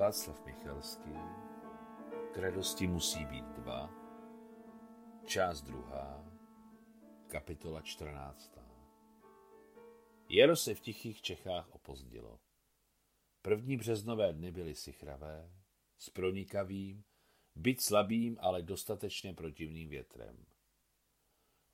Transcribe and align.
Václav 0.00 0.44
Michalský 0.46 1.14
K 2.32 2.36
radosti 2.36 2.86
musí 2.86 3.24
být 3.24 3.44
dva 3.44 3.90
Část 5.24 5.62
druhá 5.62 6.24
Kapitola 7.26 7.82
čtrnáctá 7.82 8.64
Jaro 10.28 10.56
se 10.56 10.74
v 10.74 10.80
tichých 10.80 11.22
Čechách 11.22 11.74
opozdilo. 11.74 12.40
První 13.42 13.76
březnové 13.76 14.32
dny 14.32 14.52
byly 14.52 14.74
sichravé, 14.74 15.50
s 15.98 16.10
pronikavým, 16.10 17.04
byť 17.54 17.80
slabým, 17.80 18.36
ale 18.40 18.62
dostatečně 18.62 19.34
protivným 19.34 19.88
větrem. 19.88 20.46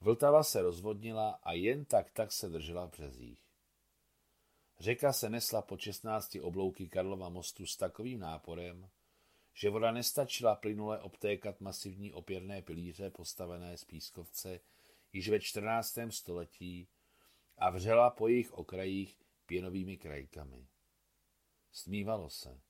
Vltava 0.00 0.42
se 0.42 0.62
rozvodnila 0.62 1.30
a 1.42 1.52
jen 1.52 1.84
tak 1.84 2.10
tak 2.10 2.32
se 2.32 2.48
držela 2.48 2.86
v 2.86 2.90
březích. 2.90 3.45
Řeka 4.78 5.12
se 5.12 5.30
nesla 5.30 5.62
po 5.62 5.78
16 5.78 6.36
oblouky 6.42 6.88
Karlova 6.88 7.28
mostu 7.28 7.66
s 7.66 7.76
takovým 7.76 8.20
náporem, 8.20 8.88
že 9.54 9.70
voda 9.70 9.92
nestačila 9.92 10.54
plynule 10.54 11.00
obtékat 11.00 11.60
masivní 11.60 12.12
opěrné 12.12 12.62
pilíře 12.62 13.10
postavené 13.10 13.76
z 13.76 13.84
pískovce 13.84 14.60
již 15.12 15.28
ve 15.28 15.40
14. 15.40 15.98
století 16.10 16.88
a 17.58 17.70
vřela 17.70 18.10
po 18.10 18.28
jejich 18.28 18.52
okrajích 18.52 19.18
pěnovými 19.46 19.96
krajkami. 19.96 20.66
Smívalo 21.72 22.30
se. 22.30 22.60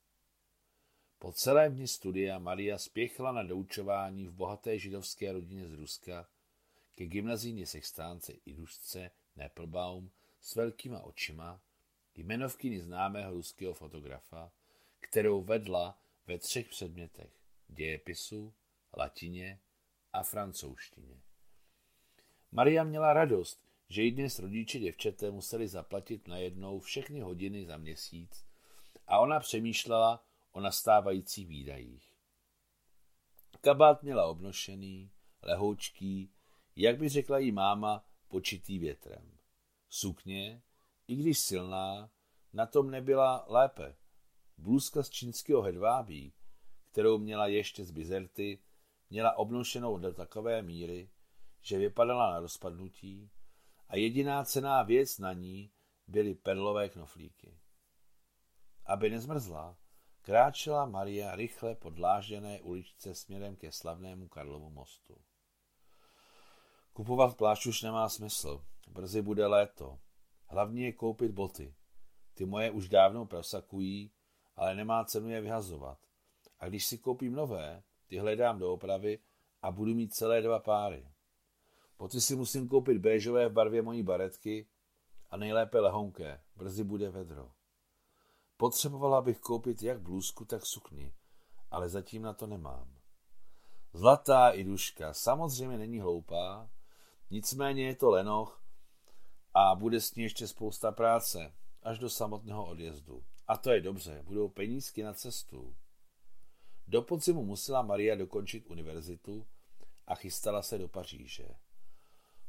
Po 1.18 1.32
celém 1.32 1.74
dni 1.74 1.88
studia 1.88 2.38
Maria 2.38 2.78
spěchla 2.78 3.32
na 3.32 3.42
doučování 3.42 4.26
v 4.26 4.32
bohaté 4.32 4.78
židovské 4.78 5.32
rodině 5.32 5.68
z 5.68 5.72
Ruska 5.72 6.28
ke 6.94 7.06
gymnazijní 7.06 7.66
sextánce 7.66 8.32
Idušce 8.32 9.10
Neppelbaum 9.36 10.10
s 10.40 10.54
velkýma 10.54 11.00
očima, 11.00 11.60
jmenovkyni 12.18 12.80
známého 12.80 13.32
ruského 13.32 13.74
fotografa, 13.74 14.52
kterou 15.00 15.42
vedla 15.42 15.98
ve 16.26 16.38
třech 16.38 16.68
předmětech 16.68 17.30
dějepisu, 17.68 18.54
latině 18.96 19.60
a 20.12 20.22
francouzštině. 20.22 21.20
Maria 22.52 22.84
měla 22.84 23.12
radost, 23.12 23.66
že 23.88 24.02
i 24.02 24.10
dnes 24.10 24.38
rodiče 24.38 24.78
děvčete 24.78 25.30
museli 25.30 25.68
zaplatit 25.68 26.28
najednou 26.28 26.80
všechny 26.80 27.20
hodiny 27.20 27.64
za 27.64 27.76
měsíc 27.76 28.46
a 29.06 29.18
ona 29.18 29.40
přemýšlela 29.40 30.24
o 30.52 30.60
nastávajících 30.60 31.48
výdajích. 31.48 32.12
Kabát 33.60 34.02
měla 34.02 34.26
obnošený, 34.26 35.10
lehoučký, 35.42 36.30
jak 36.76 36.98
by 36.98 37.08
řekla 37.08 37.38
jí 37.38 37.52
máma, 37.52 38.04
počitý 38.28 38.78
větrem. 38.78 39.38
Sukně, 39.88 40.62
i 41.08 41.16
když 41.16 41.38
silná, 41.38 42.10
na 42.52 42.66
tom 42.66 42.90
nebyla 42.90 43.44
lépe. 43.48 43.96
Blůzka 44.58 45.02
z 45.02 45.10
čínského 45.10 45.62
hedvábí, 45.62 46.32
kterou 46.84 47.18
měla 47.18 47.46
ještě 47.46 47.84
z 47.84 47.90
bizerty, 47.90 48.58
měla 49.10 49.38
obnošenou 49.38 49.98
do 49.98 50.14
takové 50.14 50.62
míry, 50.62 51.10
že 51.60 51.78
vypadala 51.78 52.30
na 52.30 52.40
rozpadnutí 52.40 53.30
a 53.88 53.96
jediná 53.96 54.44
cená 54.44 54.82
věc 54.82 55.18
na 55.18 55.32
ní 55.32 55.70
byly 56.06 56.34
perlové 56.34 56.88
knoflíky. 56.88 57.58
Aby 58.86 59.10
nezmrzla, 59.10 59.76
kráčela 60.22 60.86
Maria 60.86 61.36
rychle 61.36 61.74
po 61.74 61.90
dlážděné 61.90 62.60
uličce 62.60 63.14
směrem 63.14 63.56
ke 63.56 63.72
slavnému 63.72 64.28
Karlovu 64.28 64.70
mostu. 64.70 65.18
Kupovat 66.92 67.36
plášť 67.36 67.66
už 67.66 67.82
nemá 67.82 68.08
smysl. 68.08 68.64
Brzy 68.88 69.22
bude 69.22 69.46
léto. 69.46 69.98
Hlavně 70.46 70.84
je 70.84 70.92
koupit 70.92 71.32
boty. 71.32 71.74
Ty 72.34 72.44
moje 72.46 72.70
už 72.70 72.88
dávno 72.88 73.26
prosakují, 73.26 74.10
ale 74.56 74.74
nemá 74.74 75.04
cenu 75.04 75.28
je 75.28 75.40
vyhazovat. 75.40 75.98
A 76.60 76.68
když 76.68 76.86
si 76.86 76.98
koupím 76.98 77.32
nové, 77.32 77.82
ty 78.06 78.18
hledám 78.18 78.58
do 78.58 78.72
opravy 78.72 79.18
a 79.62 79.70
budu 79.70 79.94
mít 79.94 80.14
celé 80.14 80.42
dva 80.42 80.58
páry. 80.58 81.08
Boty 81.98 82.20
si 82.20 82.36
musím 82.36 82.68
koupit 82.68 82.98
béžové 82.98 83.48
v 83.48 83.52
barvě 83.52 83.82
mojí 83.82 84.02
baretky 84.02 84.66
a 85.30 85.36
nejlépe 85.36 85.80
lehonké, 85.80 86.40
brzy 86.56 86.84
bude 86.84 87.10
vedro. 87.10 87.50
Potřebovala 88.56 89.22
bych 89.22 89.40
koupit 89.40 89.82
jak 89.82 90.00
blůzku, 90.00 90.44
tak 90.44 90.66
sukni, 90.66 91.14
ale 91.70 91.88
zatím 91.88 92.22
na 92.22 92.32
to 92.32 92.46
nemám. 92.46 92.96
Zlatá 93.92 94.50
iduška 94.50 95.14
samozřejmě 95.14 95.78
není 95.78 96.00
hloupá, 96.00 96.70
nicméně 97.30 97.86
je 97.86 97.96
to 97.96 98.10
lenoch 98.10 98.65
a 99.58 99.74
bude 99.74 100.00
s 100.00 100.14
ní 100.14 100.22
ještě 100.22 100.48
spousta 100.48 100.92
práce, 100.92 101.54
až 101.82 101.98
do 101.98 102.10
samotného 102.10 102.66
odjezdu. 102.66 103.24
A 103.46 103.56
to 103.56 103.70
je 103.70 103.80
dobře, 103.80 104.22
budou 104.22 104.48
penízky 104.48 105.02
na 105.02 105.12
cestu. 105.12 105.76
Do 106.86 107.02
podzimu 107.02 107.44
musela 107.44 107.82
Maria 107.82 108.16
dokončit 108.16 108.66
univerzitu 108.66 109.46
a 110.06 110.14
chystala 110.14 110.62
se 110.62 110.78
do 110.78 110.88
Paříže. 110.88 111.48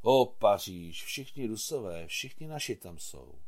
O, 0.02 0.26
Paříž, 0.26 1.04
všichni 1.04 1.48
rusové, 1.48 2.08
všichni 2.08 2.48
naši 2.48 2.76
tam 2.76 2.98
jsou. 2.98 3.42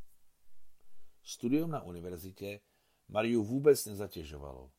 Studium 1.24 1.72
na 1.72 1.82
univerzitě 1.82 2.60
Mariu 3.08 3.44
vůbec 3.44 3.86
nezatěžovalo. 3.86 4.72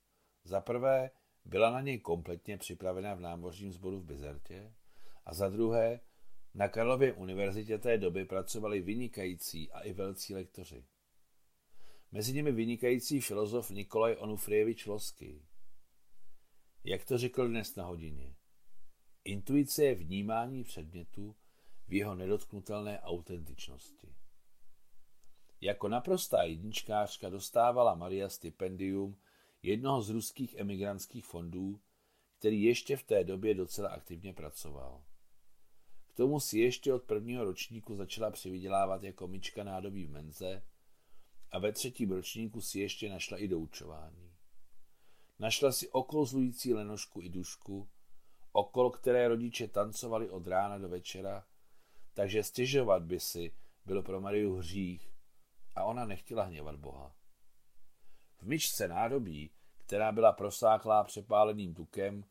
Za 0.44 0.60
prvé 0.60 1.10
byla 1.44 1.70
na 1.70 1.80
něj 1.80 1.98
kompletně 1.98 2.58
připravena 2.58 3.14
v 3.14 3.20
námořním 3.20 3.72
sboru 3.72 4.00
v 4.00 4.04
Bizertě 4.04 4.74
a 5.26 5.34
za 5.34 5.48
druhé 5.48 6.00
na 6.54 6.68
Karlově 6.68 7.12
univerzitě 7.12 7.78
té 7.78 7.98
doby 7.98 8.24
pracovali 8.24 8.80
vynikající 8.80 9.70
a 9.70 9.80
i 9.80 9.92
velcí 9.92 10.34
lektoři. 10.34 10.84
Mezi 12.12 12.32
nimi 12.32 12.52
vynikající 12.52 13.20
filozof 13.20 13.70
Nikolaj 13.70 14.16
Onufrievič 14.18 14.86
Losky. 14.86 15.42
Jak 16.84 17.04
to 17.04 17.18
řekl 17.18 17.48
dnes 17.48 17.76
na 17.76 17.84
hodině? 17.84 18.36
Intuice 19.24 19.84
je 19.84 19.94
vnímání 19.94 20.64
předmětu 20.64 21.36
v 21.88 21.92
jeho 21.92 22.14
nedotknutelné 22.14 23.00
autentičnosti. 23.00 24.14
Jako 25.60 25.88
naprostá 25.88 26.42
jedničkářka 26.42 27.30
dostávala 27.30 27.94
Maria 27.94 28.28
stipendium 28.28 29.16
jednoho 29.62 30.02
z 30.02 30.10
ruských 30.10 30.54
emigrantských 30.54 31.24
fondů, 31.24 31.80
který 32.38 32.62
ještě 32.62 32.96
v 32.96 33.02
té 33.02 33.24
době 33.24 33.54
docela 33.54 33.88
aktivně 33.88 34.32
pracoval. 34.32 35.04
K 36.12 36.16
tomu 36.16 36.40
si 36.40 36.58
ještě 36.58 36.94
od 36.94 37.02
prvního 37.02 37.44
ročníku 37.44 37.96
začala 37.96 38.30
přivydělávat 38.30 39.02
jako 39.02 39.28
myčka 39.28 39.64
nádobí 39.64 40.06
v 40.06 40.10
menze 40.10 40.62
a 41.50 41.58
ve 41.58 41.72
třetím 41.72 42.10
ročníku 42.10 42.60
si 42.60 42.80
ještě 42.80 43.08
našla 43.08 43.38
i 43.38 43.48
doučování. 43.48 44.32
Našla 45.38 45.72
si 45.72 45.88
okouzlující 45.88 46.74
lenošku 46.74 47.22
i 47.22 47.28
dušku, 47.28 47.88
okolo 48.52 48.90
které 48.90 49.28
rodiče 49.28 49.68
tancovali 49.68 50.30
od 50.30 50.46
rána 50.46 50.78
do 50.78 50.88
večera, 50.88 51.46
takže 52.14 52.44
stěžovat 52.44 53.02
by 53.02 53.20
si 53.20 53.54
bylo 53.86 54.02
pro 54.02 54.20
Mariu 54.20 54.54
hřích 54.54 55.12
a 55.74 55.84
ona 55.84 56.04
nechtěla 56.04 56.42
hněvat 56.42 56.76
Boha. 56.76 57.16
V 58.38 58.42
myčce 58.42 58.88
nádobí, 58.88 59.50
která 59.78 60.12
byla 60.12 60.32
prosáklá 60.32 61.04
přepáleným 61.04 61.74
tukem, 61.74 62.24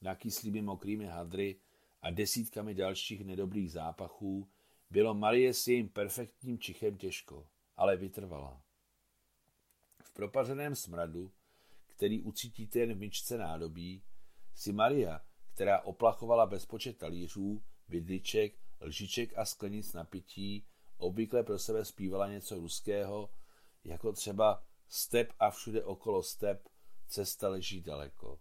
nakýslými 0.00 0.62
mokrými 0.62 1.06
hadry 1.06 1.60
a 2.02 2.10
desítkami 2.10 2.74
dalších 2.74 3.24
nedobrých 3.24 3.72
zápachů, 3.72 4.48
bylo 4.90 5.14
Marie 5.14 5.54
s 5.54 5.68
jejím 5.68 5.88
perfektním 5.88 6.58
čichem 6.58 6.96
těžko 6.96 7.46
ale 7.78 7.96
vytrvala. 7.96 8.62
V 10.02 10.12
propařeném 10.12 10.76
smradu, 10.76 11.32
který 11.86 12.22
ucítíte 12.22 12.78
jen 12.78 12.94
v 12.94 12.98
myčce 12.98 13.38
nádobí, 13.38 14.02
si 14.54 14.72
Maria, 14.72 15.20
která 15.54 15.80
oplachovala 15.80 16.46
bezpočet 16.46 16.98
talířů, 16.98 17.62
vidliček, 17.88 18.58
lžiček 18.80 19.38
a 19.38 19.44
sklenic 19.44 19.92
napití, 19.92 20.66
obvykle 20.96 21.42
pro 21.42 21.58
sebe 21.58 21.84
zpívala 21.84 22.28
něco 22.28 22.54
ruského, 22.54 23.30
jako 23.84 24.12
třeba 24.12 24.64
step 24.88 25.32
a 25.38 25.50
všude 25.50 25.84
okolo 25.84 26.22
step, 26.22 26.68
cesta 27.08 27.48
leží 27.48 27.80
daleko. 27.80 28.40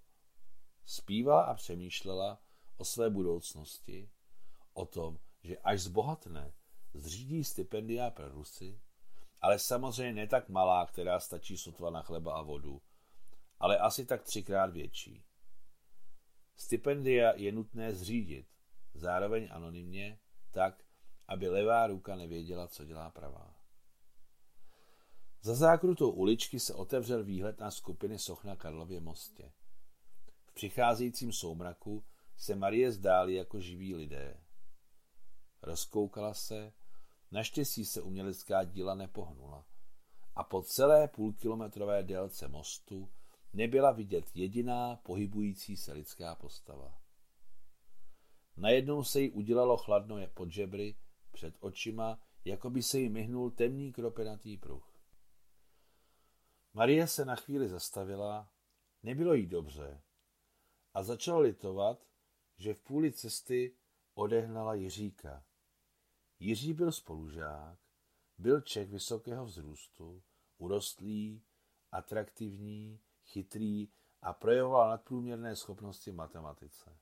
Zpívala 0.86 1.42
a 1.42 1.54
přemýšlela 1.54 2.42
o 2.78 2.86
své 2.86 3.10
budoucnosti, 3.10 4.10
o 4.74 4.86
tom, 4.86 5.20
že 5.44 5.58
až 5.58 5.82
zbohatne, 5.82 6.54
zřídí 6.94 7.44
stipendia 7.44 8.10
pro 8.10 8.30
Rusy, 8.30 8.82
ale 9.42 9.60
samozřejmě 9.60 10.14
ne 10.14 10.28
tak 10.28 10.50
malá, 10.50 10.86
která 10.86 11.20
stačí 11.20 11.58
sotva 11.58 11.90
na 11.90 12.02
chleba 12.02 12.34
a 12.34 12.42
vodu, 12.42 12.82
ale 13.60 13.78
asi 13.78 14.06
tak 14.06 14.24
třikrát 14.24 14.74
větší. 14.74 15.24
Stipendia 16.56 17.34
je 17.36 17.52
nutné 17.52 17.94
zřídit, 17.94 18.48
zároveň 18.94 19.48
anonymně, 19.52 20.20
tak, 20.52 20.84
aby 21.28 21.50
levá 21.50 21.88
ruka 21.88 22.16
nevěděla, 22.16 22.68
co 22.68 22.86
dělá 22.86 23.10
pravá. 23.10 23.56
Za 25.42 25.56
zákrutou 25.56 26.12
uličky 26.12 26.60
se 26.60 26.74
otevřel 26.74 27.24
výhled 27.24 27.60
na 27.60 27.72
skupiny 27.72 28.20
soch 28.20 28.44
na 28.44 28.56
Karlově 28.56 29.00
mostě. 29.00 29.52
V 30.46 30.54
přicházejícím 30.54 31.34
soumraku 31.34 32.04
se 32.38 32.56
Marie 32.56 32.92
zdály 32.92 33.34
jako 33.34 33.60
živí 33.60 33.96
lidé. 33.96 34.44
Rozkoukala 35.62 36.34
se 36.34 36.74
Naštěstí 37.32 37.86
se 37.86 38.02
umělecká 38.02 38.64
díla 38.64 38.96
nepohnula. 38.96 39.66
A 40.36 40.44
po 40.44 40.62
celé 40.62 41.08
půlkilometrové 41.08 42.04
délce 42.04 42.48
mostu 42.48 43.12
nebyla 43.54 43.92
vidět 43.92 44.26
jediná 44.34 44.96
pohybující 44.96 45.78
se 45.78 45.94
lidská 45.94 46.36
postava. 46.36 47.02
Najednou 48.58 49.04
se 49.04 49.22
jí 49.22 49.32
udělalo 49.32 49.78
chladno 49.78 50.28
pod 50.34 50.52
žebry, 50.52 50.98
před 51.32 51.56
očima, 51.60 52.20
jako 52.46 52.70
by 52.70 52.84
se 52.84 53.00
jí 53.00 53.10
myhnul 53.10 53.52
temný 53.52 53.94
kropenatý 53.94 54.58
pruh. 54.58 55.00
Marie 56.74 57.08
se 57.08 57.26
na 57.26 57.36
chvíli 57.36 57.70
zastavila, 57.70 58.52
nebylo 59.04 59.34
jí 59.34 59.48
dobře 59.48 60.02
a 60.94 61.04
začala 61.04 61.40
litovat, 61.40 62.06
že 62.58 62.74
v 62.74 62.82
půli 62.82 63.12
cesty 63.12 63.76
odehnala 64.14 64.74
Jiříka. 64.74 65.44
Jiří 66.40 66.74
byl 66.74 66.92
spolužák, 66.92 67.80
byl 68.38 68.62
Čech 68.62 68.90
vysokého 68.90 69.46
vzrůstu, 69.46 70.24
urostlý, 70.58 71.44
atraktivní, 71.92 73.00
chytrý 73.26 73.90
a 74.22 74.34
projevoval 74.34 74.90
nadprůměrné 74.90 75.56
schopnosti 75.56 76.12
v 76.12 76.16
matematice. 76.16 76.98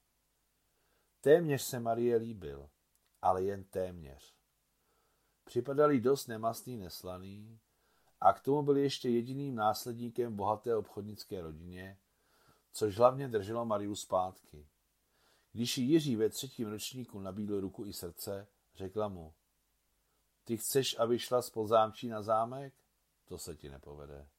Téměř 1.22 1.62
se 1.62 1.80
Marie 1.80 2.18
líbil, 2.18 2.70
ale 3.22 3.44
jen 3.44 3.64
téměř. 3.64 4.36
Připadal 5.44 5.92
jí 5.92 6.02
dost 6.02 6.28
nemastný, 6.28 6.78
neslaný 6.78 7.60
a 8.22 8.34
k 8.34 8.42
tomu 8.42 8.64
byl 8.64 8.78
ještě 8.78 9.10
jediným 9.10 9.56
následníkem 9.56 10.36
bohaté 10.36 10.76
obchodnické 10.76 11.42
rodině, 11.42 12.00
což 12.72 12.98
hlavně 12.98 13.28
drželo 13.28 13.66
Mariu 13.66 13.96
zpátky. 13.96 14.68
Když 15.56 15.78
jí 15.78 15.90
Jiří 15.90 16.16
ve 16.16 16.30
třetím 16.30 16.68
ročníku 16.68 17.20
nabídl 17.20 17.60
ruku 17.62 17.86
i 17.86 17.94
srdce, 17.94 18.48
řekla 18.76 19.08
mu, 19.08 19.34
ty 20.44 20.58
chceš, 20.58 21.00
aby 21.00 21.20
šla 21.20 21.42
z 21.42 21.50
podzámčí 21.50 22.08
na 22.08 22.22
zámek? 22.22 22.74
To 23.26 23.38
se 23.38 23.56
ti 23.56 23.70
nepovede. 23.70 24.30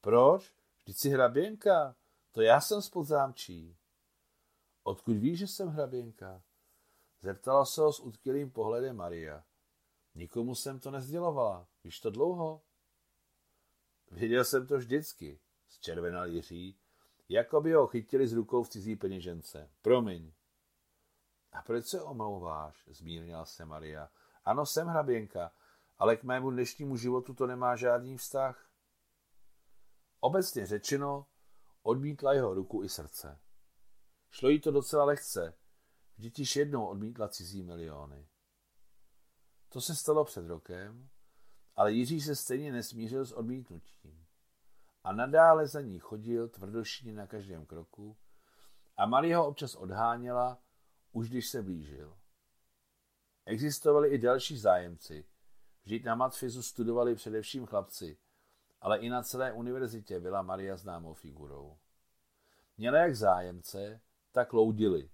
Proč? 0.00 0.54
Vždyť 0.78 0.96
jsi 0.96 1.10
hraběnka. 1.10 1.96
To 2.32 2.42
já 2.42 2.60
jsem 2.60 2.82
z 2.82 2.90
podzámčí. 2.90 3.76
Odkud 4.82 5.16
víš, 5.16 5.38
že 5.38 5.46
jsem 5.46 5.68
hraběnka? 5.68 6.42
Zeptala 7.22 7.64
se 7.64 7.80
ho 7.80 7.92
s 7.92 8.00
utkylým 8.00 8.50
pohledem 8.50 8.96
Maria. 8.96 9.44
Nikomu 10.14 10.54
jsem 10.54 10.80
to 10.80 10.90
nezdělovala. 10.90 11.68
Víš 11.84 12.00
to 12.00 12.10
dlouho? 12.10 12.62
Viděl 14.10 14.44
jsem 14.44 14.66
to 14.66 14.78
vždycky, 14.78 15.40
zčervenal 15.68 16.26
Jiří, 16.26 16.78
jako 17.28 17.60
by 17.60 17.72
ho 17.72 17.86
chytili 17.86 18.28
z 18.28 18.32
rukou 18.32 18.62
v 18.62 18.68
cizí 18.68 18.96
peněžence. 18.96 19.70
Promiň. 19.82 20.32
A 21.52 21.62
proč 21.62 21.86
se 21.86 22.02
omlouváš? 22.02 22.88
Zmírnila 22.90 23.44
se 23.44 23.64
Maria. 23.64 24.10
Ano, 24.44 24.66
jsem 24.66 24.86
hraběnka, 24.86 25.52
ale 25.98 26.16
k 26.16 26.22
mému 26.22 26.50
dnešnímu 26.50 26.96
životu 26.96 27.34
to 27.34 27.46
nemá 27.46 27.76
žádný 27.76 28.16
vztah. 28.16 28.66
Obecně 30.20 30.66
řečeno, 30.66 31.26
odmítla 31.82 32.32
jeho 32.32 32.54
ruku 32.54 32.84
i 32.84 32.88
srdce. 32.88 33.38
Šlo 34.30 34.48
jí 34.48 34.60
to 34.60 34.70
docela 34.70 35.04
lehce, 35.04 35.54
vždyť 36.16 36.38
již 36.38 36.56
jednou 36.56 36.86
odmítla 36.86 37.28
cizí 37.28 37.62
miliony. 37.62 38.28
To 39.68 39.80
se 39.80 39.96
stalo 39.96 40.24
před 40.24 40.46
rokem, 40.46 41.08
ale 41.76 41.92
Jiří 41.92 42.20
se 42.20 42.36
stejně 42.36 42.72
nesmířil 42.72 43.24
s 43.24 43.32
odmítnutím. 43.32 44.26
A 45.04 45.12
nadále 45.12 45.66
za 45.66 45.80
ní 45.80 45.98
chodil 45.98 46.48
tvrdošíně 46.48 47.12
na 47.12 47.26
každém 47.26 47.66
kroku 47.66 48.16
a 48.96 49.06
Marie 49.06 49.36
ho 49.36 49.46
občas 49.46 49.74
odháněla, 49.74 50.58
už 51.12 51.28
když 51.28 51.48
se 51.48 51.62
blížil. 51.62 52.18
Existovali 53.44 54.08
i 54.08 54.18
další 54.18 54.58
zájemci. 54.58 55.24
Vždyť 55.82 56.04
na 56.04 56.14
matfizu 56.14 56.62
studovali 56.62 57.14
především 57.14 57.66
chlapci, 57.66 58.18
ale 58.80 58.98
i 58.98 59.08
na 59.08 59.22
celé 59.22 59.52
univerzitě 59.52 60.20
byla 60.20 60.42
Maria 60.42 60.76
známou 60.76 61.14
figurou. 61.14 61.78
Měla 62.76 62.98
jak 62.98 63.16
zájemce, 63.16 64.00
tak 64.32 64.52
loudili. 64.52 65.10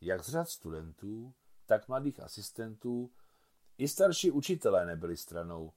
Jak 0.00 0.24
z 0.24 0.28
řad 0.28 0.48
studentů, 0.48 1.34
tak 1.66 1.88
mladých 1.88 2.20
asistentů, 2.20 3.12
i 3.78 3.88
starší 3.88 4.30
učitelé 4.30 4.86
nebyli 4.86 5.16
stranou, 5.16 5.72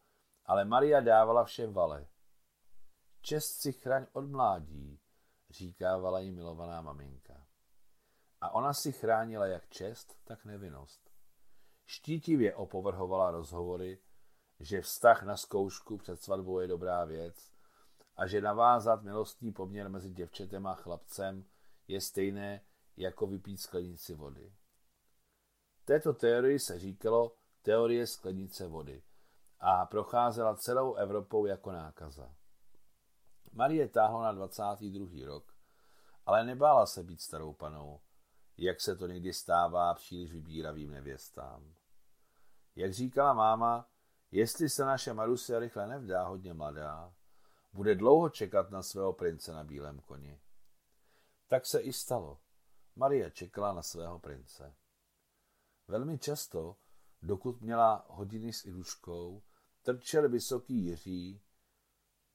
ale 0.46 0.66
Maria 0.66 1.02
dávala 1.02 1.44
všem 1.44 1.74
vale. 1.74 2.08
Čest 3.22 3.62
si 3.62 3.74
chraň 3.74 4.06
od 4.14 4.30
mládí, 4.30 5.00
říkávala 5.50 6.20
jí 6.20 6.32
milovaná 6.32 6.82
maminka. 6.82 7.49
A 8.42 8.50
ona 8.54 8.74
si 8.74 8.92
chránila 8.92 9.46
jak 9.46 9.70
čest, 9.70 10.18
tak 10.24 10.46
nevinnost. 10.46 11.10
Štítivě 11.86 12.56
opovrhovala 12.56 13.32
rozhovory, 13.32 14.00
že 14.60 14.82
vztah 14.82 15.24
na 15.24 15.38
zkoušku 15.38 15.98
před 15.98 16.22
svatbou 16.22 16.60
je 16.60 16.68
dobrá 16.68 17.06
věc 17.06 17.52
a 18.16 18.28
že 18.28 18.42
navázat 18.42 19.04
milostný 19.04 19.52
poměr 19.52 19.90
mezi 19.90 20.10
děvčetem 20.10 20.68
a 20.68 20.76
chlapcem 20.76 21.46
je 21.88 22.02
stejné 22.02 22.62
jako 22.98 23.28
vypít 23.28 23.58
sklenici 23.58 24.14
vody. 24.14 24.54
Této 25.86 26.14
teorii 26.14 26.60
se 26.60 26.80
říkalo 26.80 27.36
teorie 27.62 28.08
sklenice 28.08 28.68
vody 28.68 29.04
a 29.60 29.86
procházela 29.86 30.56
celou 30.56 30.94
Evropou 30.94 31.46
jako 31.46 31.72
nákaza. 31.72 32.36
Marie 33.52 33.88
táhlo 33.88 34.24
na 34.24 34.32
22. 34.32 35.26
rok, 35.26 35.54
ale 36.26 36.44
nebála 36.44 36.86
se 36.86 37.04
být 37.04 37.22
starou 37.22 37.54
panou, 37.54 38.02
jak 38.62 38.82
se 38.82 38.96
to 38.96 39.08
někdy 39.08 39.34
stává 39.34 39.94
příliš 39.94 40.32
vybíravým 40.32 40.92
nevěstám. 40.92 41.74
Jak 42.76 42.94
říkala 42.94 43.34
máma, 43.34 43.90
jestli 44.32 44.70
se 44.70 44.86
naše 44.86 45.14
Marusia 45.14 45.60
rychle 45.60 45.88
nevdá 45.88 46.24
hodně 46.24 46.54
mladá, 46.54 47.14
bude 47.74 47.96
dlouho 47.96 48.30
čekat 48.30 48.72
na 48.72 48.84
svého 48.84 49.14
prince 49.14 49.54
na 49.54 49.64
bílém 49.64 50.00
koni. 50.00 50.40
Tak 51.48 51.66
se 51.66 51.80
i 51.80 51.94
stalo. 51.94 52.40
Marie 52.96 53.32
čekala 53.32 53.74
na 53.74 53.82
svého 53.82 54.20
prince. 54.20 54.76
Velmi 55.88 56.20
často, 56.20 56.78
dokud 57.22 57.62
měla 57.62 58.06
hodiny 58.10 58.54
s 58.54 58.66
Iluškou, 58.66 59.44
trčel 59.82 60.30
vysoký 60.30 60.86
Jiří 60.86 61.42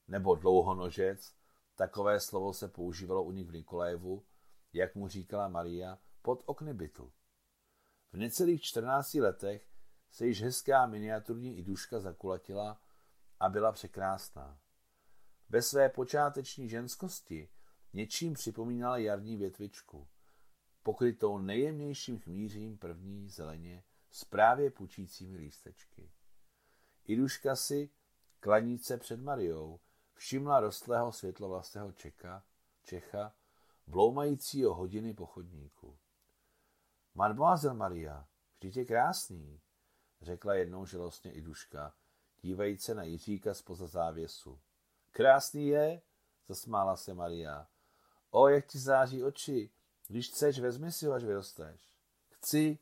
nebo 0.07 0.35
dlouhonožec, 0.35 1.33
takové 1.75 2.19
slovo 2.19 2.53
se 2.53 2.67
používalo 2.67 3.23
u 3.23 3.31
nich 3.31 3.47
v 3.47 3.53
Nikolajevu, 3.53 4.25
jak 4.73 4.95
mu 4.95 5.07
říkala 5.07 5.47
Maria, 5.47 5.97
pod 6.25 6.43
okny 6.45 6.73
bytu. 6.73 7.13
V 8.11 8.17
necelých 8.17 8.61
14 8.61 9.13
letech 9.13 9.69
se 10.11 10.27
již 10.27 10.41
hezká 10.41 10.85
miniaturní 10.85 11.57
iduška 11.57 11.99
zakulatila 11.99 12.81
a 13.39 13.49
byla 13.49 13.71
překrásná. 13.71 14.59
Ve 15.49 15.61
své 15.61 15.89
počáteční 15.89 16.69
ženskosti 16.69 17.49
něčím 17.93 18.33
připomínala 18.33 18.97
jarní 18.97 19.37
větvičku, 19.37 20.07
pokrytou 20.83 21.37
nejjemnějším 21.37 22.19
chmířím 22.19 22.77
první 22.77 23.29
zeleně 23.29 23.83
s 24.11 24.25
právě 24.25 24.71
pučícími 24.71 25.37
lístečky. 25.37 26.11
Iduška 27.05 27.55
si, 27.55 27.89
klaníce 28.39 28.97
před 28.97 29.19
Mariou, 29.19 29.79
všimla 30.13 30.59
rostlého 30.59 31.11
světlovlastého 31.11 31.91
Čeka, 31.91 32.43
Čecha, 32.83 33.35
bloumajícího 33.87 34.73
hodiny 34.73 35.13
pochodníku. 35.13 35.97
Mademoiselle 37.15 37.77
Maria, 37.77 38.27
vždyť 38.59 38.77
je 38.77 38.85
krásný, 38.85 39.61
řekla 40.21 40.53
jednou 40.53 40.85
žalostně 40.85 41.31
Iduška, 41.31 41.93
dívajíc 42.41 42.83
se 42.83 42.95
na 42.95 43.03
Jiříka 43.03 43.53
spoza 43.53 43.87
závěsu. 43.87 44.61
Krásný 45.11 45.67
je, 45.67 46.01
zasmála 46.47 46.95
se 46.97 47.13
Maria. 47.13 47.67
O, 48.29 48.47
jak 48.47 48.65
ti 48.65 48.79
září 48.79 49.23
oči, 49.23 49.71
když 50.07 50.29
chceš, 50.29 50.59
vezmi 50.59 50.91
si 50.91 51.05
ho, 51.05 51.13
až 51.13 51.23
vyrosteš. 51.23 51.95
Chci, 52.29 52.79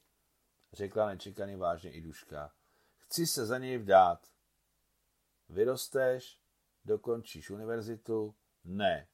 řekla 0.74 1.08
nečekaně 1.08 1.58
vážně 1.58 1.92
Iduška. 1.92 2.54
Chci 2.98 3.28
se 3.28 3.46
za 3.46 3.58
něj 3.58 3.78
vdát. 3.78 4.28
Vyrosteš, 5.50 6.40
dokončíš 6.86 7.50
univerzitu? 7.50 8.36
Ne. 8.64 9.08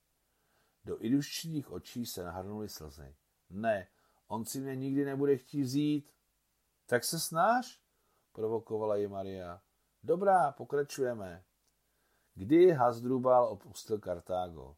Do 0.85 1.03
Iduščích 1.03 1.71
očí 1.71 2.05
se 2.05 2.23
nahrnuly 2.23 2.69
slzy. 2.69 3.15
Ne, 3.49 3.87
on 4.29 4.45
si 4.45 4.59
mě 4.59 4.75
nikdy 4.75 5.05
nebude 5.05 5.37
chtít 5.37 5.61
vzít. 5.61 6.13
Tak 6.85 7.03
se 7.03 7.19
snáš, 7.19 7.81
provokovala 8.31 8.95
ji 8.95 9.07
Maria. 9.07 9.61
Dobrá, 10.03 10.51
pokračujeme. 10.51 11.43
Kdy 12.33 12.71
Hasdrubal 12.71 13.47
opustil 13.47 13.99
Kartágo? 13.99 14.75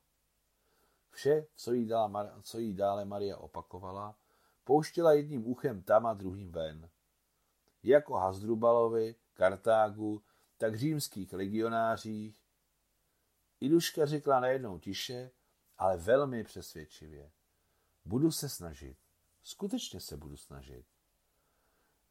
Vše, 1.09 1.47
co 1.55 1.73
jí, 1.73 1.85
dala, 1.85 2.41
co 2.41 2.59
jí 2.59 2.73
dále 2.73 3.05
Maria 3.05 3.37
opakovala, 3.37 4.17
pouštěla 4.63 5.13
jedním 5.13 5.47
uchem 5.47 5.83
tam 5.83 6.05
a 6.05 6.13
druhým 6.13 6.51
ven. 6.51 6.89
Jako 7.83 8.13
Hasdrubalovi, 8.13 9.15
Kartágu, 9.33 10.23
tak 10.57 10.75
římských 10.75 11.33
legionářích. 11.33 12.41
Iduška 13.59 14.05
řekla 14.05 14.39
najednou 14.39 14.79
tiše, 14.79 15.31
ale 15.77 15.97
velmi 15.97 16.43
přesvědčivě. 16.43 17.31
Budu 18.05 18.31
se 18.31 18.49
snažit. 18.49 19.00
Skutečně 19.43 19.99
se 19.99 20.17
budu 20.17 20.37
snažit. 20.37 20.85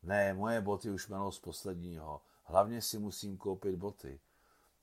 Ne, 0.03 0.35
moje 0.35 0.61
boty 0.61 0.91
už 0.91 1.09
melou 1.09 1.31
z 1.31 1.41
posledního. 1.41 2.23
Hlavně 2.45 2.83
si 2.83 2.99
musím 2.99 3.37
koupit 3.37 3.77
boty. 3.77 4.21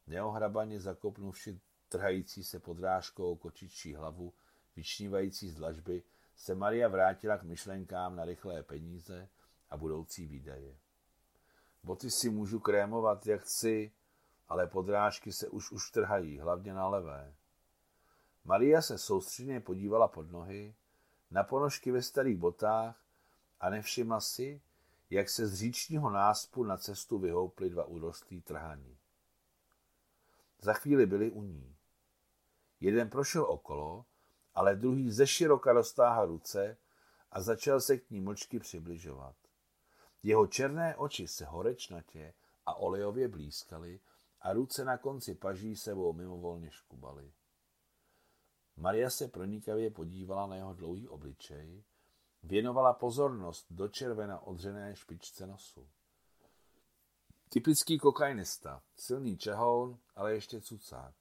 Neohrabaně 0.07 0.79
zakopnuvši 0.79 1.59
trhající 1.89 2.43
se 2.43 2.59
podrážkou 2.59 3.35
kočičí 3.35 3.95
hlavu, 3.95 4.33
vyčnívající 4.75 5.49
z 5.49 5.55
dlažby, 5.55 6.03
se 6.35 6.55
Maria 6.55 6.87
vrátila 6.87 7.37
k 7.37 7.43
myšlenkám 7.43 8.15
na 8.15 8.25
rychlé 8.25 8.63
peníze 8.63 9.29
a 9.69 9.77
budoucí 9.77 10.27
výdaje. 10.27 10.77
Boty 11.83 12.11
si 12.11 12.29
můžu 12.29 12.59
krémovat, 12.59 13.27
jak 13.27 13.41
chci, 13.41 13.91
ale 14.47 14.67
podrážky 14.67 15.33
se 15.33 15.49
už 15.49 15.71
už 15.71 15.91
trhají, 15.91 16.39
hlavně 16.39 16.73
na 16.73 16.87
levé. 16.87 17.35
Maria 18.43 18.81
se 18.81 18.97
soustředně 18.97 19.59
podívala 19.59 20.07
pod 20.07 20.31
nohy, 20.31 20.75
na 21.31 21.43
ponožky 21.43 21.91
ve 21.91 22.01
starých 22.01 22.37
botách 22.37 23.03
a 23.59 23.69
nevšimla 23.69 24.19
si, 24.19 24.61
jak 25.09 25.29
se 25.29 25.47
z 25.47 25.53
říčního 25.53 26.09
náspu 26.09 26.63
na 26.63 26.77
cestu 26.77 27.17
vyhouply 27.17 27.69
dva 27.69 27.85
urostlí 27.85 28.41
trhaní. 28.41 28.97
Za 30.61 30.73
chvíli 30.73 31.05
byli 31.05 31.31
u 31.31 31.43
ní. 31.43 31.75
Jeden 32.79 33.09
prošel 33.09 33.43
okolo, 33.43 34.05
ale 34.55 34.75
druhý 34.75 35.11
ze 35.11 35.27
široka 35.27 35.73
roztáhl 35.73 36.25
ruce 36.25 36.77
a 37.31 37.41
začal 37.41 37.81
se 37.81 37.97
k 37.97 38.09
ní 38.09 38.21
mlčky 38.21 38.59
přibližovat. 38.59 39.35
Jeho 40.23 40.47
černé 40.47 40.95
oči 40.95 41.27
se 41.27 41.45
horečnatě 41.45 42.33
a 42.65 42.73
olejově 42.75 43.27
blízkaly 43.27 43.99
a 44.41 44.53
ruce 44.53 44.85
na 44.85 44.97
konci 44.97 45.35
paží 45.35 45.75
sebou 45.75 46.13
mimovolně 46.13 46.71
škubaly. 46.71 47.31
Maria 48.77 49.09
se 49.09 49.27
pronikavě 49.27 49.91
podívala 49.91 50.47
na 50.47 50.55
jeho 50.55 50.73
dlouhý 50.73 51.07
obličej, 51.07 51.83
věnovala 52.43 52.93
pozornost 52.93 53.65
do 53.69 53.87
červena 53.87 54.39
odřené 54.39 54.95
špičce 54.95 55.47
nosu. 55.47 55.87
Typický 57.49 57.99
kokainista, 57.99 58.83
silný 58.95 59.37
čehoun, 59.37 59.99
ale 60.15 60.33
ještě 60.33 60.61
cucák. 60.61 61.15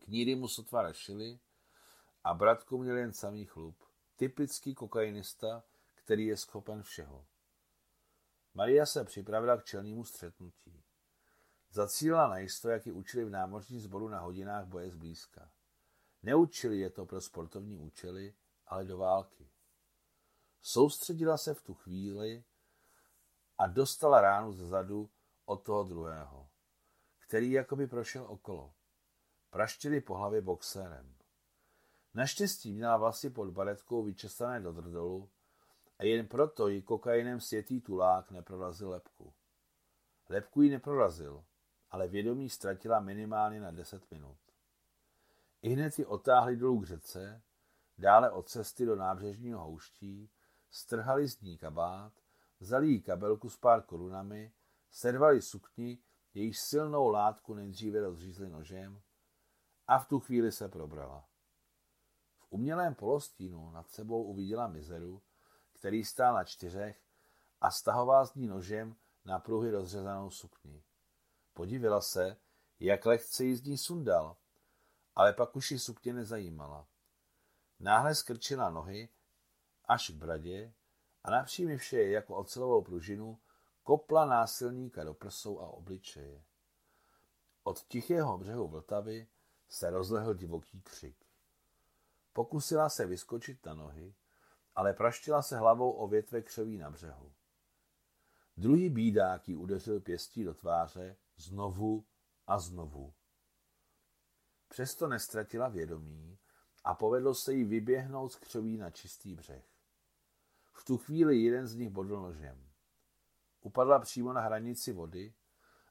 Kníry 0.00 0.34
mu 0.34 0.48
sotva 0.48 0.82
rašily 0.82 1.38
a 2.24 2.34
bratku 2.34 2.78
měl 2.78 2.96
jen 2.96 3.12
samý 3.12 3.44
chlup. 3.44 3.76
Typický 4.16 4.74
kokainista, 4.74 5.64
který 5.94 6.26
je 6.26 6.36
schopen 6.36 6.82
všeho. 6.82 7.26
Maria 8.54 8.86
se 8.86 9.04
připravila 9.04 9.56
k 9.56 9.64
čelnímu 9.64 10.04
střetnutí. 10.04 10.82
Zacílila 11.70 12.28
na 12.28 12.38
jisto, 12.38 12.68
jak 12.68 12.86
ji 12.86 12.92
učili 12.92 13.24
v 13.24 13.30
námořní 13.30 13.80
sboru 13.80 14.08
na 14.08 14.20
hodinách 14.20 14.66
boje 14.66 14.90
zblízka. 14.90 15.50
Neučili 16.22 16.78
je 16.78 16.90
to 16.90 17.06
pro 17.06 17.20
sportovní 17.20 17.78
účely, 17.78 18.34
ale 18.66 18.84
do 18.84 18.98
války. 18.98 19.50
Soustředila 20.60 21.36
se 21.36 21.54
v 21.54 21.62
tu 21.62 21.74
chvíli 21.74 22.44
a 23.58 23.66
dostala 23.66 24.20
ránu 24.20 24.52
ze 24.52 24.66
zadu 24.66 25.10
od 25.44 25.64
toho 25.64 25.84
druhého, 25.84 26.50
který 27.18 27.50
jakoby 27.50 27.86
prošel 27.86 28.24
okolo. 28.24 28.74
Praštili 29.50 30.00
po 30.00 30.14
hlavě 30.14 30.40
boxérem. 30.40 31.16
Naštěstí 32.14 32.72
měla 32.72 32.96
vlasy 32.96 33.30
pod 33.30 33.50
baretkou 33.50 34.02
vyčesané 34.02 34.60
do 34.60 34.72
drdolu 34.72 35.30
a 35.98 36.04
jen 36.04 36.28
proto 36.28 36.68
ji 36.68 36.82
kokainem 36.82 37.40
světý 37.40 37.80
tulák 37.80 38.30
neprorazil 38.30 38.90
lepku. 38.90 39.34
Lepku 40.28 40.62
ji 40.62 40.70
neprorazil, 40.70 41.44
ale 41.90 42.08
vědomí 42.08 42.50
ztratila 42.50 43.00
minimálně 43.00 43.60
na 43.60 43.70
deset 43.70 44.10
minut. 44.10 44.38
Hned 45.64 45.98
ji 45.98 46.06
otáhli 46.06 46.56
dolů 46.56 46.80
k 46.80 46.86
řece, 46.86 47.42
dále 47.98 48.30
od 48.30 48.48
cesty 48.48 48.86
do 48.86 48.96
nábřežního 48.96 49.60
houští, 49.60 50.30
strhali 50.70 51.28
z 51.28 51.40
ní 51.40 51.58
kabát, 51.58 52.12
vzali 52.60 52.88
jí 52.88 53.02
kabelku 53.02 53.50
s 53.50 53.56
pár 53.56 53.82
korunami, 53.82 54.52
servali 54.90 55.42
sukni, 55.42 55.98
jejíž 56.34 56.60
silnou 56.60 57.08
látku 57.08 57.54
nejdříve 57.54 58.00
rozřízli 58.00 58.50
nožem 58.50 59.02
a 59.86 59.98
v 59.98 60.08
tu 60.08 60.20
chvíli 60.20 60.52
se 60.52 60.68
probrala. 60.68 61.28
V 62.36 62.46
umělém 62.50 62.94
polostínu 62.94 63.70
nad 63.70 63.90
sebou 63.90 64.24
uviděla 64.24 64.68
mizeru, 64.68 65.22
který 65.72 66.04
stál 66.04 66.34
na 66.34 66.44
čtyřech 66.44 67.02
a 67.60 67.70
stahoval 67.70 68.26
z 68.26 68.34
ní 68.34 68.46
nožem 68.46 68.96
na 69.24 69.38
pruhy 69.38 69.70
rozřezanou 69.70 70.30
sukni. 70.30 70.84
Podívila 71.52 72.00
se, 72.00 72.36
jak 72.80 73.06
lehce 73.06 73.44
jí 73.44 73.56
z 73.56 73.62
ní 73.62 73.78
sundal, 73.78 74.36
ale 75.14 75.32
pak 75.32 75.56
už 75.56 75.70
ji 75.70 75.78
sukně 75.78 76.12
nezajímala. 76.12 76.88
Náhle 77.80 78.14
skrčila 78.14 78.70
nohy 78.70 79.08
až 79.84 80.10
k 80.10 80.14
bradě 80.14 80.74
a 81.24 81.30
napřímě 81.30 81.76
vše 81.76 82.02
jako 82.02 82.36
ocelovou 82.36 82.82
pružinu 82.82 83.40
kopla 83.82 84.24
násilníka 84.24 85.04
do 85.04 85.14
prsou 85.14 85.58
a 85.58 85.68
obličeje. 85.68 86.44
Od 87.62 87.80
tichého 87.80 88.38
břehu 88.38 88.68
Vltavy 88.68 89.28
se 89.68 89.90
rozlehl 89.90 90.34
divoký 90.34 90.80
křik. 90.80 91.24
Pokusila 92.32 92.88
se 92.88 93.06
vyskočit 93.06 93.66
na 93.66 93.74
nohy, 93.74 94.14
ale 94.74 94.92
praštila 94.92 95.42
se 95.42 95.58
hlavou 95.58 95.92
o 95.92 96.08
větve 96.08 96.42
křoví 96.42 96.78
na 96.78 96.90
břehu. 96.90 97.32
Druhý 98.56 98.90
bídák 98.90 99.48
ji 99.48 99.56
udeřil 99.56 100.00
pěstí 100.00 100.44
do 100.44 100.54
tváře 100.54 101.16
znovu 101.36 102.06
a 102.46 102.58
znovu. 102.58 103.14
Přesto 104.72 105.08
nestratila 105.08 105.68
vědomí 105.68 106.38
a 106.84 106.94
povedlo 106.94 107.34
se 107.34 107.52
jí 107.52 107.64
vyběhnout 107.64 108.32
z 108.32 108.36
křoví 108.36 108.76
na 108.76 108.90
čistý 108.90 109.34
břeh. 109.34 109.64
V 110.72 110.84
tu 110.84 110.98
chvíli 110.98 111.38
jeden 111.38 111.66
z 111.66 111.74
nich 111.74 111.90
bodl 111.90 112.20
nožem. 112.20 112.70
Upadla 113.60 113.98
přímo 113.98 114.32
na 114.32 114.40
hranici 114.40 114.92
vody, 114.92 115.34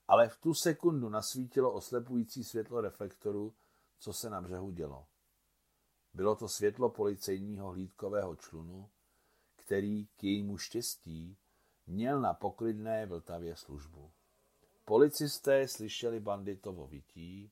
ale 0.07 0.29
v 0.29 0.37
tu 0.37 0.53
sekundu 0.53 1.09
nasvítilo 1.09 1.71
oslepující 1.71 2.43
světlo 2.43 2.81
reflektoru, 2.81 3.55
co 3.99 4.13
se 4.13 4.29
na 4.29 4.41
břehu 4.41 4.71
dělo. 4.71 5.07
Bylo 6.13 6.35
to 6.35 6.47
světlo 6.47 6.89
policejního 6.89 7.71
hlídkového 7.71 8.35
člunu, 8.35 8.89
který 9.55 10.07
k 10.07 10.23
jejímu 10.23 10.57
štěstí 10.57 11.37
měl 11.87 12.21
na 12.21 12.33
poklidné 12.33 13.05
Vltavě 13.05 13.55
službu. 13.55 14.11
Policisté 14.85 15.67
slyšeli 15.67 16.19
banditovo 16.19 16.87
vytí 16.87 17.51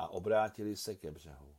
a 0.00 0.08
obrátili 0.08 0.76
se 0.76 0.94
ke 0.94 1.10
břehu. 1.10 1.56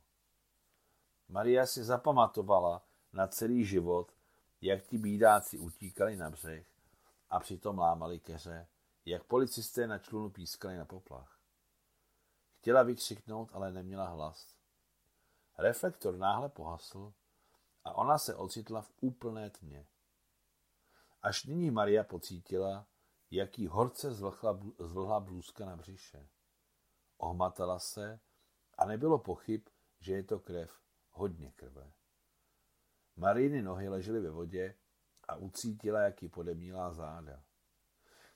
Maria 1.28 1.66
si 1.66 1.84
zapamatovala 1.84 2.84
na 3.12 3.26
celý 3.26 3.64
život, 3.64 4.12
jak 4.60 4.86
ti 4.86 4.98
bídáci 4.98 5.58
utíkali 5.58 6.16
na 6.16 6.30
břeh 6.30 6.66
a 7.30 7.40
přitom 7.40 7.78
lámali 7.78 8.20
keře, 8.20 8.68
jak 9.04 9.24
policisté 9.24 9.86
na 9.86 9.98
člunu 9.98 10.30
pískali 10.30 10.76
na 10.76 10.84
poplach. 10.84 11.40
Chtěla 12.58 12.82
vykřiknout, 12.82 13.50
ale 13.52 13.72
neměla 13.72 14.08
hlas. 14.08 14.56
Reflektor 15.58 16.16
náhle 16.16 16.48
pohasl 16.48 17.12
a 17.84 17.94
ona 17.94 18.18
se 18.18 18.34
ocitla 18.34 18.82
v 18.82 18.92
úplné 19.00 19.50
tmě. 19.50 19.86
Až 21.22 21.44
nyní 21.44 21.70
Maria 21.70 22.04
pocítila, 22.04 22.86
jaký 23.30 23.66
horce 23.66 24.12
zvlhla, 24.14 24.60
zvlhla 24.78 25.20
blůzka 25.20 25.66
na 25.66 25.76
břiše. 25.76 26.28
Ohmatala 27.18 27.78
se 27.78 28.20
a 28.78 28.84
nebylo 28.84 29.18
pochyb, 29.18 29.62
že 30.00 30.12
je 30.12 30.22
to 30.22 30.38
krev, 30.38 30.80
hodně 31.10 31.52
krve. 31.52 31.92
Mariny 33.16 33.62
nohy 33.62 33.88
ležely 33.88 34.20
ve 34.20 34.30
vodě 34.30 34.74
a 35.28 35.36
ucítila, 35.36 36.00
jak 36.00 36.22
ji 36.22 36.28
podemílá 36.28 36.92
záda. 36.92 37.42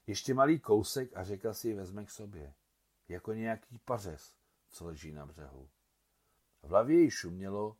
Ještě 0.06 0.34
malý 0.34 0.60
kousek 0.60 1.16
a 1.16 1.24
řeka 1.24 1.54
si 1.54 1.68
ji 1.68 1.74
vezme 1.74 2.04
k 2.04 2.10
sobě, 2.10 2.54
jako 3.08 3.32
nějaký 3.32 3.78
pařez, 3.78 4.36
co 4.68 4.84
leží 4.84 5.12
na 5.12 5.26
břehu. 5.26 5.70
V 6.62 6.68
hlavě 6.68 7.00
jí 7.00 7.10
šumělo 7.10 7.76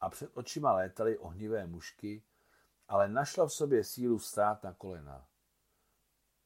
a 0.00 0.10
před 0.10 0.30
očima 0.34 0.72
létaly 0.72 1.18
ohnivé 1.18 1.66
mušky, 1.66 2.22
ale 2.88 3.08
našla 3.08 3.46
v 3.46 3.52
sobě 3.52 3.84
sílu 3.84 4.18
stát 4.18 4.62
na 4.64 4.74
kolena. 4.74 5.28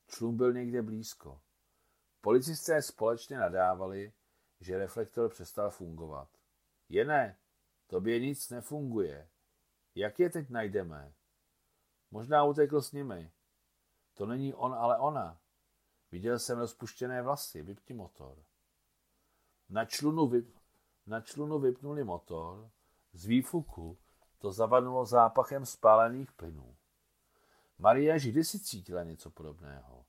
Člun 0.06 0.36
byl 0.36 0.52
někde 0.52 0.82
blízko. 0.82 1.40
Policisté 2.20 2.82
společně 2.82 3.38
nadávali, 3.38 4.12
že 4.64 4.78
reflektor 4.78 5.30
přestal 5.30 5.70
fungovat. 5.70 6.28
Je 6.88 7.04
ne, 7.04 7.38
tobě 7.86 8.20
nic 8.20 8.50
nefunguje. 8.50 9.28
Jak 9.94 10.18
je 10.20 10.30
teď 10.30 10.50
najdeme? 10.50 11.14
Možná 12.10 12.44
utekl 12.44 12.82
s 12.82 12.92
nimi. 12.92 13.32
To 14.14 14.26
není 14.26 14.54
on, 14.54 14.74
ale 14.74 14.98
ona. 14.98 15.40
Viděl 16.12 16.38
jsem 16.38 16.58
rozpuštěné 16.58 17.22
vlasy, 17.22 17.62
vypni 17.62 17.94
motor. 17.94 18.44
Na 19.68 19.84
člunu, 19.84 20.26
vyp... 20.26 20.56
na 21.06 21.20
člunu 21.20 21.58
vypnuli 21.58 22.04
motor, 22.04 22.70
z 23.12 23.26
výfuku 23.26 23.98
to 24.38 24.52
zavanulo 24.52 25.06
zápachem 25.06 25.66
spálených 25.66 26.32
plynů. 26.32 26.76
Maria 27.78 28.16
vždy 28.16 28.44
si 28.44 28.60
cítila 28.60 29.02
něco 29.02 29.30
podobného. 29.30 30.04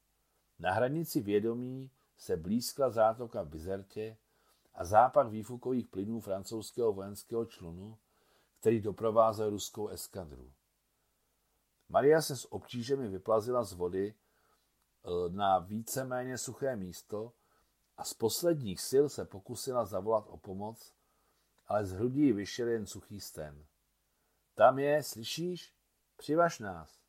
Na 0.59 0.71
hranici 0.71 1.21
vědomí 1.21 1.91
se 2.17 2.37
blízkla 2.37 2.89
zátoka 2.89 3.41
v 3.41 3.47
Bizertě 3.47 4.17
a 4.75 4.85
zápach 4.85 5.29
výfukových 5.29 5.87
plynů 5.87 6.19
francouzského 6.19 6.93
vojenského 6.93 7.45
člunu, 7.45 7.97
který 8.59 8.81
doprovázel 8.81 9.49
ruskou 9.49 9.87
eskadru. 9.87 10.53
Maria 11.89 12.21
se 12.21 12.37
s 12.37 12.53
obtížemi 12.53 13.07
vyplazila 13.07 13.63
z 13.63 13.73
vody 13.73 14.07
e, 14.07 14.13
na 15.29 15.59
víceméně 15.59 16.37
suché 16.37 16.75
místo 16.75 17.33
a 17.97 18.03
z 18.03 18.13
posledních 18.13 18.81
sil 18.89 19.05
se 19.09 19.25
pokusila 19.25 19.85
zavolat 19.85 20.25
o 20.27 20.37
pomoc, 20.37 20.93
ale 21.67 21.85
z 21.85 21.91
hrudí 21.91 22.33
vyšel 22.33 22.67
jen 22.67 22.85
suchý 22.85 23.21
sten. 23.21 23.65
Tam 24.53 24.79
je, 24.79 25.03
slyšíš? 25.03 25.73
Přivaž 26.17 26.59
nás. 26.59 26.99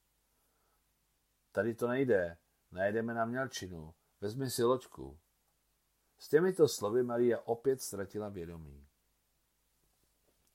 Tady 1.53 1.75
to 1.75 1.89
nejde, 1.89 2.39
najedeme 2.73 3.15
na 3.15 3.25
mělčinu, 3.25 3.95
vezmi 4.21 4.51
si 4.51 4.65
loďku. 4.65 5.19
S 6.19 6.29
těmito 6.29 6.69
slovy 6.69 7.03
Maria 7.03 7.41
opět 7.45 7.83
ztratila 7.83 8.29
vědomí. 8.29 8.87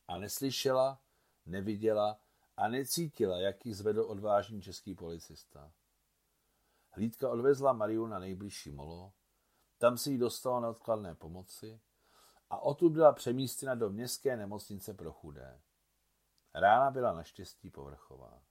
A 0.08 0.18
neslyšela, 0.18 1.01
neviděla 1.46 2.20
a 2.58 2.68
necítila, 2.68 3.39
jak 3.39 3.65
ji 3.65 3.74
zvedl 3.74 4.01
odvážný 4.01 4.62
český 4.62 4.96
policista. 4.96 5.72
Hlídka 6.91 7.30
odvezla 7.30 7.74
Mariu 7.74 8.08
na 8.08 8.20
nejbližší 8.20 8.72
molo, 8.72 9.13
tam 9.77 9.98
si 9.98 10.12
jí 10.12 10.18
dostala 10.18 10.60
neodkladné 10.60 11.15
pomoci 11.15 11.82
a 12.50 12.58
odtud 12.58 12.91
byla 12.91 13.13
přemístěna 13.13 13.75
do 13.75 13.89
městské 13.89 14.38
nemocnice 14.38 14.94
pro 14.94 15.12
chudé. 15.12 15.62
Rána 16.53 16.91
byla 16.91 17.13
naštěstí 17.13 17.70
povrchová. 17.70 18.44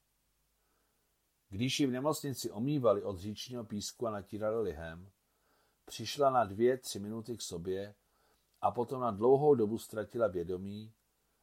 Když 1.49 1.81
ji 1.81 1.87
v 1.87 1.90
nemocnici 1.90 2.50
omývali 2.50 3.02
od 3.02 3.19
říčního 3.19 3.64
písku 3.64 4.07
a 4.07 4.11
natírali 4.11 4.62
lihem, 4.62 5.11
přišla 5.90 6.30
na 6.30 6.44
dvě, 6.44 6.78
tři 6.78 6.99
minuty 6.99 7.37
k 7.37 7.42
sobě 7.42 7.94
a 8.61 8.70
potom 8.70 9.00
na 9.00 9.11
dlouhou 9.11 9.54
dobu 9.54 9.78
ztratila 9.78 10.28
vědomí, 10.28 10.92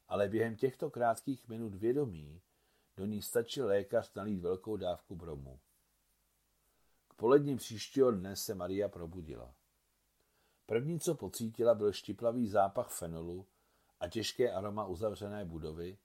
ale 0.08 0.28
během 0.28 0.56
těchto 0.56 0.90
krátkých 0.90 1.48
minut 1.48 1.76
vědomí 1.76 2.42
do 2.98 3.06
ní 3.06 3.22
stačil 3.22 3.68
lékař 3.68 4.14
nalít 4.14 4.42
velkou 4.42 4.78
dávku 4.78 5.16
bromu. 5.16 5.60
K 7.08 7.14
polední 7.14 7.58
příštího 7.58 8.12
dne 8.12 8.36
se 8.36 8.56
Maria 8.56 8.90
probudila. 8.90 9.54
První, 10.66 11.00
co 11.00 11.16
pocítila, 11.16 11.76
byl 11.76 11.94
štiplavý 11.94 12.48
zápach 12.48 12.90
fenolu 12.90 13.48
a 14.00 14.08
těžké 14.08 14.52
aroma 14.52 14.86
uzavřené 14.86 15.46
budovy, 15.46 15.98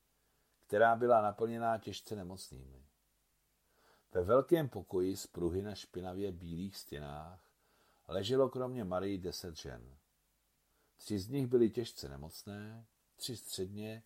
která 0.67 0.97
byla 0.97 1.23
naplněná 1.23 1.79
těžce 1.79 2.17
nemocnými. 2.17 2.87
Ve 4.13 4.23
velkém 4.23 4.69
pokoji 4.69 5.17
z 5.17 5.27
pruhy 5.27 5.63
na 5.63 5.75
špinavě 5.75 6.33
bílých 6.33 6.77
stěnách 6.77 7.52
leželo 8.09 8.49
kromě 8.49 8.85
Marii 8.85 9.19
deset 9.19 9.57
žen. 9.57 9.99
Tři 10.97 11.19
z 11.19 11.29
nich 11.29 11.47
byly 11.47 11.71
těžce 11.71 12.09
nemocné, 12.09 12.87
tři 13.17 13.37
středně 13.37 14.05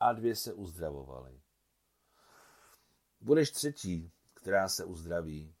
a 0.00 0.12
dvě 0.12 0.36
se 0.36 0.52
uzdravovaly. 0.52 1.42
Budeš 3.20 3.50
třetí, 3.50 4.12
která 4.34 4.68
se 4.68 4.84
uzdraví, 4.84 5.56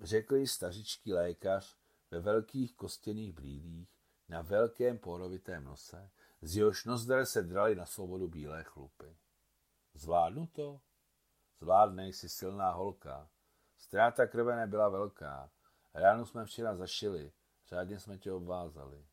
řekl 0.00 0.36
jí 0.36 0.46
stařičký 0.46 1.12
lékař 1.12 1.76
ve 2.10 2.20
velkých 2.20 2.76
kostěných 2.76 3.32
brýlích 3.32 3.94
na 4.28 4.42
velkém 4.42 4.98
porovitém 4.98 5.64
nose, 5.64 6.10
z 6.42 6.56
jehož 6.56 6.84
nozdar 6.84 7.26
se 7.26 7.42
drali 7.42 7.74
na 7.74 7.86
svobodu 7.86 8.28
bílé 8.28 8.64
chlupy. 8.64 9.16
Zvládnu 9.94 10.46
to? 10.46 10.80
Zvládnej 11.60 12.12
si 12.12 12.28
silná 12.28 12.70
holka. 12.70 13.30
Ztráta 13.76 14.26
krve 14.26 14.56
nebyla 14.56 14.88
velká. 14.88 15.50
Ránu 15.94 16.26
jsme 16.26 16.44
včera 16.44 16.76
zašili, 16.76 17.32
řádně 17.68 18.00
jsme 18.00 18.18
tě 18.18 18.32
obvázali. 18.32 19.06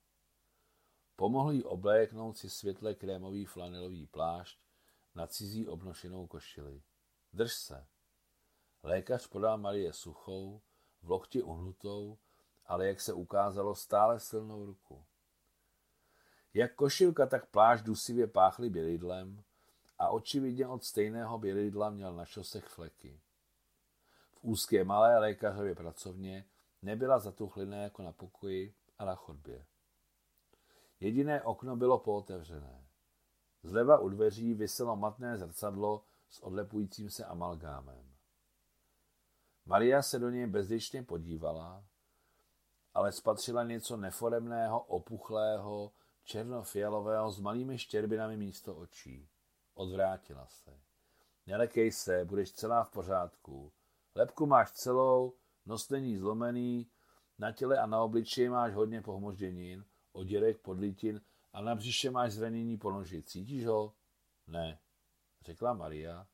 Pomohl 1.16 1.52
jí 1.52 1.64
obléknout 1.64 2.38
si 2.38 2.50
světle 2.50 2.96
krémový 2.96 3.46
flanelový 3.46 4.08
plášť 4.08 4.60
na 5.16 5.28
cizí 5.28 5.68
obnošenou 5.68 6.28
košili. 6.28 6.82
Drž 7.34 7.54
se. 7.54 7.88
Lékař 8.84 9.28
podal 9.28 9.58
Marie 9.58 9.94
suchou, 9.94 10.62
v 11.02 11.10
lokti 11.10 11.44
uhnutou, 11.44 12.18
ale 12.66 12.88
jak 12.88 13.02
se 13.02 13.14
ukázalo, 13.14 13.76
stále 13.76 14.20
silnou 14.20 14.66
ruku. 14.66 15.06
Jak 16.54 16.76
košilka, 16.76 17.28
tak 17.28 17.46
plášť 17.46 17.84
dusivě 17.84 18.28
páchly 18.28 18.70
bělidlem 18.70 19.44
a 20.00 20.10
očividně 20.10 20.68
od 20.68 20.84
stejného 20.84 21.38
bělidla 21.38 21.90
měl 21.90 22.14
na 22.14 22.26
šosech 22.26 22.66
fleky. 22.66 23.22
V 24.32 24.40
úzké 24.42 24.84
malé 24.84 25.20
lékařově 25.20 25.76
pracovně 25.76 26.46
nebyla 26.82 27.20
zatuchliná 27.20 27.78
jako 27.78 28.04
na 28.04 28.12
pokoji 28.12 28.74
a 29.00 29.06
na 29.06 29.16
chodbě. 29.16 29.66
Jediné 31.00 31.42
okno 31.42 31.76
bylo 31.76 32.00
pootevřené. 32.00 32.86
Zleva 33.64 34.00
u 34.00 34.10
dveří 34.10 34.54
vyselo 34.54 34.96
matné 34.96 35.38
zrcadlo 35.38 36.04
s 36.30 36.40
odlepujícím 36.40 37.10
se 37.10 37.26
amalgámem. 37.26 38.12
Maria 39.66 40.02
se 40.02 40.20
do 40.20 40.30
něj 40.30 40.48
bezděčně 40.48 41.04
podívala, 41.04 41.84
ale 42.94 43.12
spatřila 43.12 43.64
něco 43.64 43.98
neforemného, 43.98 44.80
opuchlého, 44.80 45.92
černofialového 46.24 47.32
s 47.32 47.40
malými 47.40 47.78
štěrbinami 47.78 48.38
místo 48.38 48.76
očí. 48.76 49.30
Odvrátila 49.74 50.48
se. 50.48 50.80
Nelekej 51.48 51.92
se, 51.92 52.26
budeš 52.26 52.52
celá 52.52 52.84
v 52.84 52.90
pořádku. 52.90 53.72
Lepku 54.16 54.46
máš 54.46 54.72
celou, 54.72 55.34
nos 55.66 55.90
není 55.90 56.18
zlomený, 56.18 56.92
na 57.40 57.52
těle 57.52 57.80
a 57.80 57.86
na 57.86 58.02
obličeji 58.02 58.50
máš 58.50 58.74
hodně 58.74 59.02
pohmožděnin, 59.02 59.86
oděrek, 60.12 60.62
podlitin 60.62 61.22
a 61.54 61.62
na 61.62 61.76
břiše 61.76 62.12
máš 62.12 62.34
zranění 62.34 62.78
ponoži. 62.78 63.24
Cítíš 63.24 63.66
ho? 63.66 63.96
Ne, 64.48 64.80
řekla 65.42 65.74
Maria, 65.74 66.28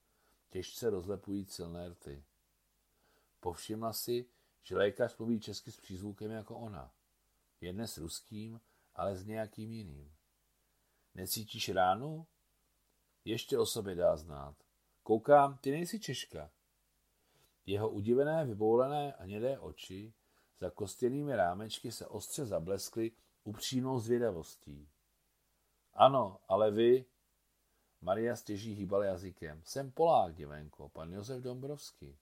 těžce 0.50 0.90
rozlepují 0.90 1.46
silné 1.46 1.90
rty. 1.90 2.24
Povšimla 3.40 3.94
si, 3.94 4.30
že 4.63 4.78
lékař 4.78 5.18
mluví 5.18 5.40
česky 5.40 5.72
s 5.72 5.78
přízvukem 5.78 6.32
jako 6.32 6.58
ona. 6.58 6.94
Je 7.62 7.74
dnes 7.74 7.98
ruským, 7.98 8.62
ale 8.96 9.16
s 9.16 9.26
nějakým 9.26 9.72
jiným. 9.72 10.16
Necítíš 11.16 11.70
ránu? 11.70 12.28
Ještě 13.26 13.58
o 13.58 13.66
sobě 13.66 13.96
dá 13.96 14.18
znát. 14.18 14.56
Koukám, 15.04 15.58
ty 15.58 15.72
nejsi 15.72 16.00
Češka. 16.00 16.52
Jeho 17.67 17.89
udivené, 17.89 18.45
vyboulené 18.45 19.13
a 19.13 19.23
hnědé 19.23 19.60
oči 19.60 20.13
za 20.60 20.69
kostěnými 20.69 21.36
rámečky 21.36 21.91
se 21.91 22.08
ostře 22.08 22.45
zableskly 22.45 23.12
upřímnou 23.43 23.99
zvědavostí. 23.99 24.89
Ano, 25.93 26.39
ale 26.47 26.71
vy... 26.71 27.06
Maria 28.01 28.36
stěží 28.36 28.73
hýbal 28.73 29.03
jazykem. 29.03 29.62
Jsem 29.65 29.91
Polák, 29.91 30.36
děvenko, 30.36 30.89
pan 30.89 31.13
Josef 31.13 31.43
Dombrovský. 31.43 32.17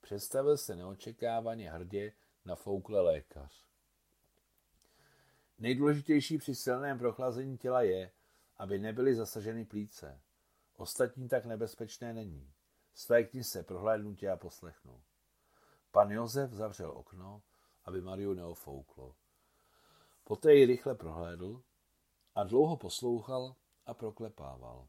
Představil 0.00 0.56
se 0.56 0.76
neočekávaně 0.76 1.70
hrdě 1.70 2.12
na 2.44 2.54
foukle 2.54 3.00
lékař. 3.00 3.64
Nejdůležitější 5.58 6.38
při 6.38 6.54
silném 6.54 6.98
prochlazení 6.98 7.58
těla 7.58 7.82
je, 7.82 8.10
aby 8.56 8.78
nebyly 8.78 9.14
zasaženy 9.14 9.64
plíce. 9.64 10.20
Ostatní 10.76 11.28
tak 11.28 11.44
nebezpečné 11.44 12.12
není. 12.12 12.52
Svékni 12.94 13.44
se, 13.44 13.62
prohlédnu 13.62 14.14
tě 14.14 14.30
a 14.30 14.36
poslechnu. 14.36 15.02
Pan 15.90 16.10
Josef 16.10 16.50
zavřel 16.50 16.90
okno, 16.90 17.42
aby 17.84 18.00
Mariu 18.00 18.34
neofouklo. 18.34 19.16
Poté 20.24 20.54
ji 20.54 20.66
rychle 20.66 20.94
prohlédl 20.94 21.62
a 22.34 22.44
dlouho 22.44 22.76
poslouchal 22.76 23.56
a 23.86 23.94
proklepával. 23.94 24.88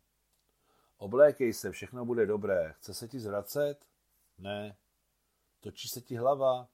Oblékej 0.97 1.53
se, 1.53 1.71
všechno 1.71 2.05
bude 2.05 2.25
dobré. 2.25 2.73
Chce 2.73 2.93
se 2.93 3.07
ti 3.07 3.19
zvracet? 3.19 3.85
Ne. 4.37 4.77
Točí 5.59 5.87
se 5.87 6.01
ti 6.01 6.15
hlava? 6.15 6.69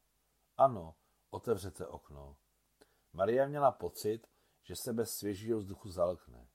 Ano, 0.57 0.95
otevřete 1.29 1.87
okno. 1.87 2.37
Maria 3.13 3.47
měla 3.47 3.71
pocit, 3.71 4.27
že 4.63 4.75
se 4.75 4.93
bez 4.93 5.11
svěžího 5.11 5.59
vzduchu 5.59 5.89
zalkne. 5.89 6.47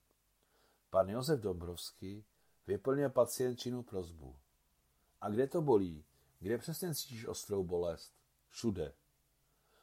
Pan 0.90 1.08
Josef 1.08 1.40
Dobrovský 1.40 2.26
vyplnil 2.66 3.10
pacientčinu 3.10 3.82
prozbu. 3.82 4.36
A 5.24 5.28
kde 5.28 5.46
to 5.46 5.62
bolí? 5.62 6.04
Kde 6.38 6.58
přesně 6.58 6.94
cítíš 6.94 7.26
ostrou 7.26 7.64
bolest? 7.64 8.14
Všude. 8.48 8.94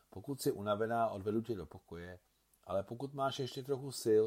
Pokud 0.09 0.41
jsi 0.41 0.51
unavená, 0.51 1.09
odvedu 1.09 1.41
tě 1.41 1.55
do 1.55 1.65
pokoje, 1.65 2.19
ale 2.63 2.83
pokud 2.83 3.13
máš 3.13 3.39
ještě 3.39 3.63
trochu 3.63 3.91
sil, 4.03 4.25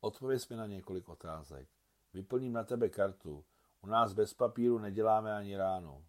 odpověz 0.00 0.48
mi 0.48 0.56
na 0.56 0.66
několik 0.66 1.08
otázek. 1.08 1.68
Vyplním 2.12 2.52
na 2.52 2.64
tebe 2.64 2.88
kartu. 2.88 3.44
U 3.80 3.86
nás 3.86 4.12
bez 4.12 4.34
papíru 4.34 4.78
neděláme 4.78 5.36
ani 5.36 5.56
ráno. 5.56 6.04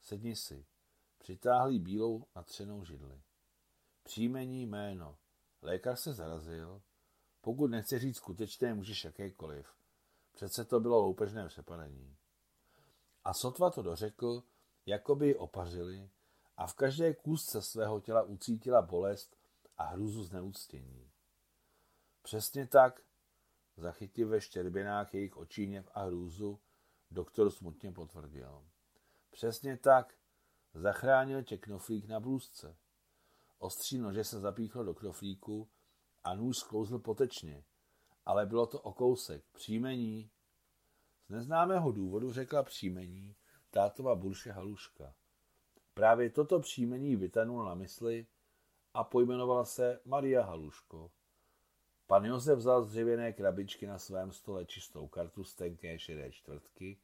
Sedni 0.00 0.36
si. 0.36 0.66
Přitáhlí 1.18 1.78
bílou 1.78 2.26
natřenou 2.34 2.84
židli. 2.84 3.22
Příjmení 4.02 4.66
jméno. 4.66 5.18
Lékař 5.62 6.00
se 6.00 6.12
zarazil. 6.12 6.82
Pokud 7.40 7.70
nechce 7.70 7.98
říct 7.98 8.16
skutečné, 8.16 8.74
můžeš 8.74 9.04
jakékoliv. 9.04 9.74
Přece 10.32 10.64
to 10.64 10.80
bylo 10.80 11.00
loupežné 11.00 11.48
přepadení. 11.48 12.16
A 13.26 13.34
sotva 13.34 13.70
to 13.70 13.82
dořekl, 13.82 14.42
jako 14.86 15.14
by 15.14 15.26
ji 15.26 15.34
opařili 15.34 16.10
a 16.56 16.66
v 16.66 16.74
každé 16.74 17.14
kůzce 17.14 17.62
svého 17.62 18.00
těla 18.00 18.22
ucítila 18.22 18.82
bolest 18.82 19.36
a 19.78 19.84
hrůzu 19.84 20.24
z 20.24 20.32
neúctění. 20.32 21.10
Přesně 22.22 22.66
tak, 22.66 23.02
zachytil 23.76 24.28
ve 24.28 24.40
štěrbinách 24.40 25.14
jejich 25.14 25.36
očíněv 25.36 25.88
a 25.94 26.02
hrůzu, 26.02 26.60
doktor 27.10 27.50
smutně 27.50 27.92
potvrdil. 27.92 28.66
Přesně 29.30 29.76
tak, 29.76 30.14
zachránil 30.74 31.42
tě 31.42 31.56
knoflík 31.58 32.08
na 32.08 32.20
blůzce. 32.20 32.76
Ostří 33.58 33.98
nože 33.98 34.24
se 34.24 34.40
zapíchlo 34.40 34.84
do 34.84 34.94
knoflíku 34.94 35.68
a 36.24 36.34
nůž 36.34 36.56
sklouzl 36.56 36.98
potečně, 36.98 37.64
ale 38.24 38.46
bylo 38.46 38.66
to 38.66 38.80
o 38.80 38.92
kousek. 38.92 39.44
Příjmení. 39.52 40.30
Z 41.28 41.30
neznámého 41.30 41.92
důvodu 41.92 42.32
řekla 42.32 42.62
příjmení 42.62 43.34
tátova 43.70 44.14
burše 44.14 44.52
Haluška. 44.52 45.14
Právě 45.94 46.30
toto 46.30 46.60
příjmení 46.60 47.16
vytanul 47.16 47.64
na 47.64 47.74
mysli 47.74 48.26
a 48.94 49.04
pojmenovala 49.04 49.64
se 49.64 50.00
Maria 50.04 50.42
Haluško. 50.42 51.10
Pan 52.06 52.24
Josef 52.24 52.58
vzal 52.58 52.82
z 52.82 52.88
dřevěné 52.88 53.32
krabičky 53.32 53.86
na 53.86 53.98
svém 53.98 54.32
stole 54.32 54.64
čistou 54.64 55.08
kartu 55.08 55.44
z 55.44 55.54
tenké 55.54 55.98
šedé 55.98 56.32
čtvrtky 56.32 56.98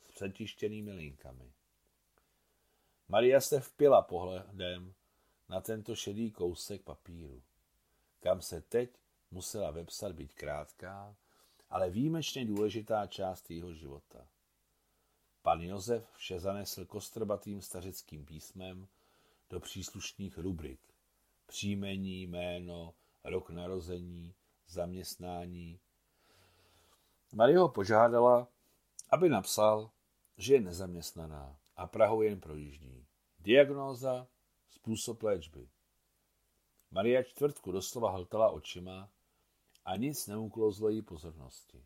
s 0.00 0.08
přetištěnými 0.08 0.92
linkami. 0.92 1.52
Maria 3.08 3.40
se 3.40 3.60
vpila 3.60 4.02
pohledem 4.02 4.94
na 5.48 5.60
tento 5.60 5.94
šedý 5.94 6.30
kousek 6.30 6.82
papíru, 6.82 7.42
kam 8.20 8.42
se 8.42 8.60
teď 8.60 8.90
musela 9.30 9.70
vepsat 9.70 10.12
být 10.12 10.32
krátká, 10.34 11.16
ale 11.70 11.90
výjimečně 11.90 12.44
důležitá 12.44 13.06
část 13.06 13.50
jeho 13.50 13.74
života. 13.74 14.28
Pan 15.42 15.60
Josef 15.60 16.12
vše 16.12 16.40
zanesl 16.40 16.84
kostrbatým 16.84 17.62
stařeckým 17.62 18.24
písmem 18.24 18.88
do 19.50 19.60
příslušných 19.60 20.38
rubrik. 20.38 20.80
Příjmení, 21.46 22.22
jméno, 22.22 22.94
rok 23.24 23.50
narození, 23.50 24.34
zaměstnání. 24.66 25.80
Marie 27.32 27.58
ho 27.58 27.68
požádala, 27.68 28.48
aby 29.10 29.28
napsal, 29.28 29.90
že 30.36 30.54
je 30.54 30.60
nezaměstnaná 30.60 31.56
a 31.76 31.86
Prahu 31.86 32.22
jen 32.22 32.40
projíždí. 32.40 33.06
Diagnóza, 33.38 34.26
způsob 34.70 35.22
léčby. 35.22 35.68
Maria 36.90 37.22
čtvrtku 37.22 37.72
doslova 37.72 38.10
hltala 38.10 38.50
očima 38.50 39.10
a 39.88 39.96
nic 39.96 40.26
neuklouzlo 40.26 40.88
jí 40.88 41.02
pozornosti. 41.02 41.84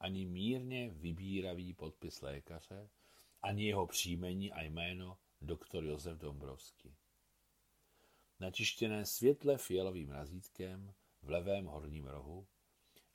Ani 0.00 0.26
mírně 0.26 0.90
vybíravý 0.90 1.74
podpis 1.74 2.22
lékaře, 2.22 2.88
ani 3.42 3.66
jeho 3.66 3.86
příjmení 3.86 4.52
a 4.52 4.62
jméno 4.62 5.18
doktor 5.40 5.84
Josef 5.84 6.18
Dombrovský. 6.18 6.96
Načištěné 8.40 9.06
světle 9.06 9.58
fialovým 9.58 10.10
razítkem 10.10 10.94
v 11.22 11.30
levém 11.30 11.64
horním 11.64 12.06
rohu, 12.06 12.46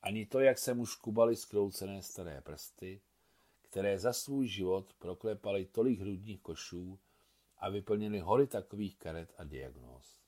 ani 0.01 0.25
to, 0.25 0.39
jak 0.39 0.57
se 0.57 0.73
mu 0.73 0.85
škubaly 0.85 1.35
skroucené 1.35 2.01
staré 2.01 2.41
prsty, 2.41 3.01
které 3.61 3.99
za 3.99 4.13
svůj 4.13 4.47
život 4.47 4.93
proklepaly 4.93 5.65
tolik 5.65 5.99
hrudních 5.99 6.41
košů 6.41 6.99
a 7.57 7.69
vyplnili 7.69 8.19
hory 8.19 8.47
takových 8.47 8.97
karet 8.97 9.33
a 9.37 9.43
diagnóz. 9.43 10.19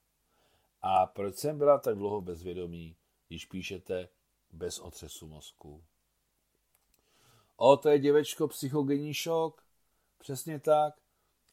A 0.81 1.05
proč 1.05 1.35
jsem 1.35 1.57
byla 1.57 1.77
tak 1.77 1.95
dlouho 1.95 2.21
bezvědomí, 2.21 2.95
když 3.30 3.46
píšete 3.46 4.10
bez 4.52 4.80
otřesu 4.80 5.28
mozku? 5.28 5.84
O, 7.56 7.78
to 7.78 7.89
je 7.89 8.00
děvečko 8.00 8.48
psychogenní 8.48 9.13
šok. 9.13 9.63
Přesně 10.18 10.60
tak. 10.60 11.02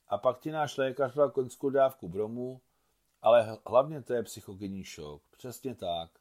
A 0.09 0.19
pak 0.19 0.41
ti 0.41 0.51
náš 0.51 0.77
lékař 0.77 1.15
dal 1.15 1.31
koňskou 1.31 1.71
dávku 1.71 2.09
bromu, 2.09 2.61
ale 3.23 3.59
hlavně 3.67 4.03
to 4.03 4.15
je 4.15 4.23
psychogenní 4.23 4.85
šok. 4.85 5.23
Přesně 5.37 5.75
tak. 5.75 6.21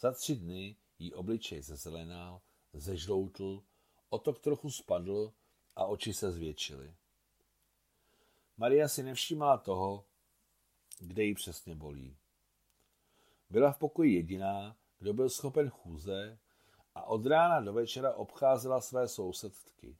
Za 0.00 0.12
tři 0.12 0.36
dny 0.36 0.76
jí 0.98 1.14
obličej 1.14 1.62
zezelenal, 1.62 2.40
zežloutl, 2.72 3.62
otok 4.08 4.38
trochu 4.38 4.70
spadl 4.70 5.32
a 5.76 5.86
oči 5.86 6.14
se 6.14 6.32
zvětšily. 6.32 6.94
Maria 8.56 8.88
si 8.88 9.02
nevšímala 9.02 9.58
toho, 9.58 10.04
kde 10.98 11.24
jí 11.24 11.34
přesně 11.34 11.74
bolí. 11.74 12.16
Byla 13.50 13.72
v 13.72 13.78
pokoji 13.78 14.14
jediná, 14.14 14.76
kdo 14.98 15.14
byl 15.14 15.30
schopen 15.30 15.70
chůze 15.70 16.38
a 16.94 17.02
od 17.02 17.26
rána 17.26 17.60
do 17.60 17.72
večera 17.72 18.14
obcházela 18.14 18.80
své 18.80 19.08
sousedky. 19.08 19.98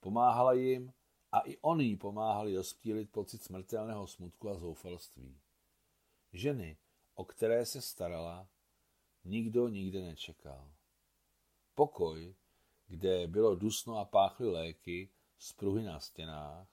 Pomáhala 0.00 0.52
jim 0.52 0.92
a 1.32 1.40
i 1.40 1.56
oni 1.56 1.84
jí 1.84 1.96
pomáhali 1.96 2.56
rozptýlit 2.56 3.10
pocit 3.10 3.42
smrtelného 3.42 4.06
smutku 4.06 4.48
a 4.48 4.58
zoufalství. 4.58 5.40
Ženy, 6.32 6.78
o 7.14 7.24
které 7.24 7.66
se 7.66 7.80
starala, 7.80 8.48
nikdo 9.24 9.68
nikde 9.68 10.02
nečekal. 10.02 10.72
Pokoj, 11.74 12.34
kde 12.86 13.26
bylo 13.26 13.54
dusno 13.54 13.98
a 13.98 14.04
páchly 14.04 14.50
léky, 14.50 15.10
spruhy 15.38 15.84
na 15.84 16.00
stěnách, 16.00 16.68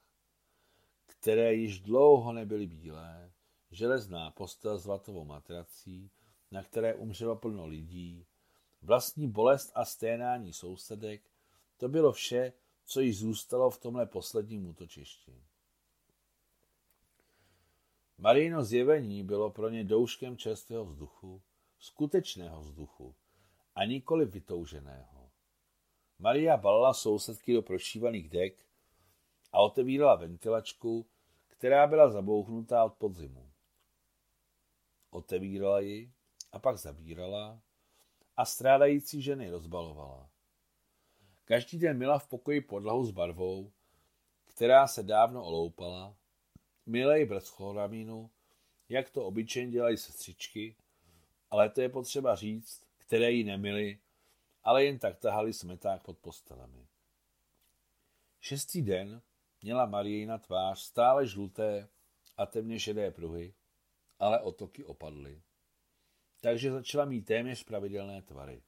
které 1.06 1.54
již 1.54 1.80
dlouho 1.80 2.32
nebyly 2.32 2.66
bílé, 2.66 3.32
železná 3.70 4.30
postel 4.30 4.78
s 4.78 4.86
vatovou 4.86 5.24
matrací, 5.24 6.10
na 6.50 6.62
které 6.62 6.94
umřelo 6.94 7.36
plno 7.36 7.66
lidí, 7.66 8.26
vlastní 8.82 9.28
bolest 9.28 9.72
a 9.74 9.84
sténání 9.84 10.52
sousedek, 10.52 11.22
to 11.76 11.88
bylo 11.88 12.12
vše, 12.12 12.52
co 12.84 13.00
již 13.00 13.18
zůstalo 13.18 13.70
v 13.70 13.78
tomhle 13.78 14.06
posledním 14.06 14.66
útočišti. 14.66 15.42
Marino 18.18 18.64
zjevení 18.64 19.24
bylo 19.24 19.50
pro 19.50 19.68
ně 19.68 19.84
douškem 19.84 20.36
čerstvého 20.36 20.84
vzduchu, 20.84 21.42
skutečného 21.78 22.60
vzduchu 22.60 23.14
a 23.74 23.84
nikoli 23.84 24.24
vytouženého. 24.24 25.30
Maria 26.18 26.56
balila 26.56 26.94
sousedky 26.94 27.54
do 27.54 27.62
prošívaných 27.62 28.28
dek 28.28 28.66
a 29.52 29.60
otevírala 29.60 30.14
ventilačku, 30.14 31.06
která 31.46 31.86
byla 31.86 32.10
zabouchnutá 32.10 32.84
od 32.84 32.94
podzimu. 32.94 33.47
Otevírala 35.18 35.80
ji 35.80 36.12
a 36.52 36.58
pak 36.58 36.78
zabírala 36.78 37.60
a 38.36 38.44
strádající 38.44 39.22
ženy 39.22 39.50
rozbalovala. 39.50 40.30
Každý 41.44 41.78
den 41.78 41.96
měla 41.96 42.18
v 42.18 42.26
pokoji 42.26 42.60
podlahu 42.60 43.04
s 43.06 43.10
barvou, 43.10 43.72
která 44.44 44.86
se 44.86 45.02
dávno 45.02 45.44
oloupala, 45.44 46.16
milej 46.86 47.26
bez 47.26 47.48
chloramínu, 47.48 48.30
jak 48.88 49.10
to 49.10 49.26
obyčejně 49.26 49.72
dělají 49.72 49.96
sestřičky, 49.96 50.76
ale 51.50 51.70
to 51.70 51.80
je 51.80 51.88
potřeba 51.88 52.34
říct, 52.34 52.84
které 52.98 53.30
ji 53.32 53.44
nemili, 53.44 53.98
ale 54.64 54.84
jen 54.84 54.98
tak 54.98 55.18
tahali 55.18 55.52
smeták 55.52 56.02
pod 56.02 56.18
postelemi. 56.18 56.86
Šestý 58.40 58.82
den 58.82 59.22
měla 59.62 59.86
Marijina 59.86 60.38
tvář 60.38 60.78
stále 60.78 61.26
žluté 61.26 61.88
a 62.36 62.46
temně 62.46 62.80
šedé 62.80 63.10
pruhy, 63.10 63.54
ale 64.18 64.40
otoky 64.40 64.84
opadly. 64.84 65.42
Takže 66.40 66.72
začala 66.72 67.04
mít 67.04 67.22
téměř 67.22 67.64
pravidelné 67.64 68.22
tvary. 68.22 68.62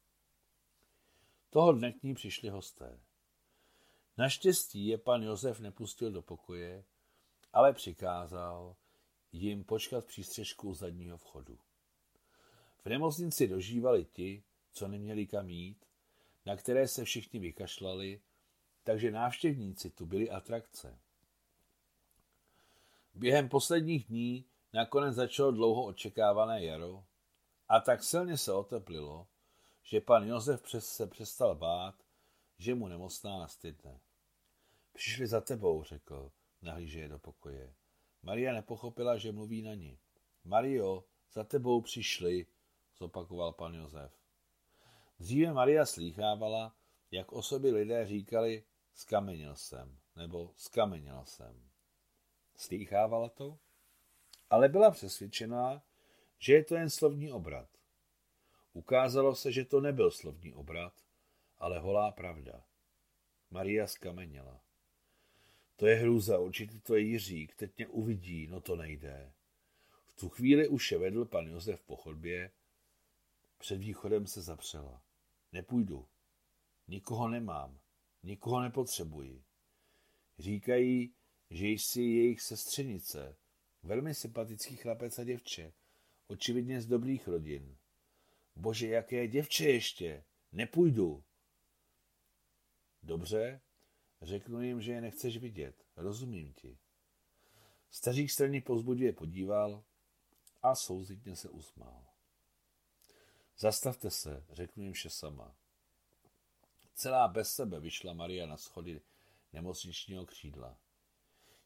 Toho 1.51 1.73
dne 1.73 1.93
k 1.93 2.03
ní 2.03 2.15
přišli 2.15 2.49
hosté. 2.49 3.01
Naštěstí 4.17 4.87
je 4.87 4.99
pan 4.99 5.23
Josef 5.23 5.61
nepustil 5.61 6.13
do 6.13 6.23
pokoje, 6.23 6.85
ale 7.53 7.73
přikázal 7.73 8.77
jim 9.33 9.65
počkat 9.65 10.07
přístřežku 10.07 10.69
u 10.69 10.75
zadního 10.75 11.19
vchodu. 11.19 11.59
V 12.85 12.87
nemocnici 12.87 13.49
dožívali 13.49 14.05
ti, 14.05 14.43
co 14.73 14.89
neměli 14.89 15.27
kam 15.27 15.49
jít, 15.49 15.87
na 16.47 16.57
které 16.57 16.89
se 16.89 17.05
všichni 17.05 17.41
vykašlali, 17.41 18.21
takže 18.85 19.11
návštěvníci 19.11 19.91
tu 19.91 20.07
byli 20.07 20.31
atrakce. 20.31 20.99
Během 23.15 23.49
posledních 23.49 24.05
dní 24.05 24.45
nakonec 24.73 25.15
začalo 25.15 25.51
dlouho 25.51 25.85
očekávané 25.85 26.65
jaro 26.65 27.05
a 27.69 27.81
tak 27.81 28.03
silně 28.03 28.39
se 28.39 28.53
oteplilo, 28.53 29.27
že 29.83 30.01
pan 30.01 30.29
Josef 30.29 30.63
přes 30.63 30.87
se 30.87 31.07
přestal 31.07 31.55
bát, 31.55 31.95
že 32.59 32.75
mu 32.75 32.89
nemocná 32.89 33.39
nastydne. 33.39 34.01
Přišli 34.93 35.27
za 35.27 35.41
tebou, 35.41 35.83
řekl, 35.83 36.33
nahlíže 36.63 37.01
je 37.01 37.09
do 37.09 37.19
pokoje. 37.19 37.75
Maria 38.23 38.53
nepochopila, 38.53 39.19
že 39.19 39.33
mluví 39.33 39.63
na 39.63 39.75
ní. 39.75 39.99
Mario, 40.45 41.05
za 41.33 41.45
tebou 41.45 41.81
přišli, 41.81 42.47
zopakoval 42.99 43.53
pan 43.53 43.75
Josef. 43.75 44.13
Dříve 45.19 45.53
Maria 45.53 45.87
slýchávala, 45.87 46.75
jak 47.11 47.33
o 47.33 47.43
sobě 47.43 47.73
lidé 47.73 48.07
říkali 48.07 48.65
skamenil 48.95 49.57
jsem, 49.57 49.99
nebo 50.17 50.53
skamenila 50.57 51.25
jsem. 51.25 51.71
Slýchávala 52.57 53.29
to? 53.29 53.59
Ale 54.51 54.69
byla 54.69 54.91
přesvědčená, 54.91 55.83
že 56.39 56.53
je 56.53 56.65
to 56.65 56.75
jen 56.75 56.91
slovní 56.91 57.33
obrat. 57.33 57.69
Ukázalo 58.73 59.35
se, 59.35 59.53
že 59.53 59.65
to 59.65 59.81
nebyl 59.81 60.11
slovní 60.11 60.55
obrat, 60.55 60.93
ale 61.59 61.79
holá 61.79 62.13
pravda. 62.13 62.65
Maria 63.51 63.87
skamenila. 63.87 64.61
To 65.77 65.87
je 65.87 65.95
hrůza, 65.95 66.39
určitě 66.39 66.79
to 66.79 66.97
je 66.97 67.01
Jiřík, 67.01 67.55
teď 67.55 67.77
mě 67.77 67.87
uvidí, 67.87 68.47
no 68.47 68.61
to 68.61 68.77
nejde. 68.77 69.33
V 70.05 70.13
tu 70.13 70.29
chvíli 70.29 70.69
už 70.69 70.93
je 70.93 70.99
vedl 70.99 71.25
pan 71.25 71.47
Josef 71.47 71.83
po 71.83 71.97
chodbě, 71.97 72.51
před 73.59 73.77
východem 73.77 74.27
se 74.27 74.43
zapřela. 74.43 75.03
Nepůjdu. 75.53 76.09
Nikoho 76.89 77.29
nemám. 77.29 77.79
Nikoho 78.23 78.61
nepotřebuji. 78.61 79.45
Říkají, 80.39 81.15
že 81.51 81.69
jsi 81.69 82.03
jejich 82.03 82.41
sestřenice, 82.41 83.37
Velmi 83.83 84.15
sympatický 84.15 84.77
chlapec 84.77 85.19
a 85.19 85.25
děvče. 85.25 85.73
Očividně 86.27 86.81
z 86.81 86.87
dobrých 86.87 87.29
rodin. 87.29 87.77
Bože, 88.57 88.89
jaké 88.89 89.29
děvče 89.29 89.65
ještě. 89.65 90.25
Nepůjdu. 90.53 91.25
Dobře, 93.03 93.61
řeknu 94.23 94.63
jim, 94.63 94.83
že 94.83 94.93
je 94.93 95.01
nechceš 95.01 95.37
vidět. 95.37 95.85
Rozumím 95.97 96.53
ti. 96.53 96.79
Stařík 97.91 98.31
straně 98.31 98.61
pozbudivě 98.61 99.13
podíval 99.13 99.85
a 100.63 100.75
souzitně 100.75 101.37
se 101.37 101.49
usmál. 101.49 102.07
Zastavte 103.59 104.11
se, 104.11 104.45
řeknu 104.51 104.83
jim 104.83 104.93
vše 104.93 105.11
sama. 105.11 105.57
Celá 106.95 107.29
bez 107.29 107.55
sebe 107.55 107.81
vyšla 107.81 108.13
Maria 108.13 108.47
na 108.47 108.57
schody 108.57 109.01
nemocničního 109.53 110.27
křídla. 110.27 110.79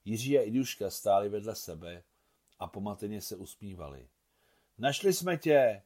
Jiří 0.04 0.38
a 0.38 0.42
Iduška 0.42 0.90
stáli 0.90 1.28
vedle 1.28 1.54
sebe 1.54 2.02
a 2.58 2.66
pomateně 2.66 3.20
se 3.20 3.36
usmívali. 3.36 4.08
Našli 4.78 5.12
jsme 5.12 5.36
tě, 5.36 5.82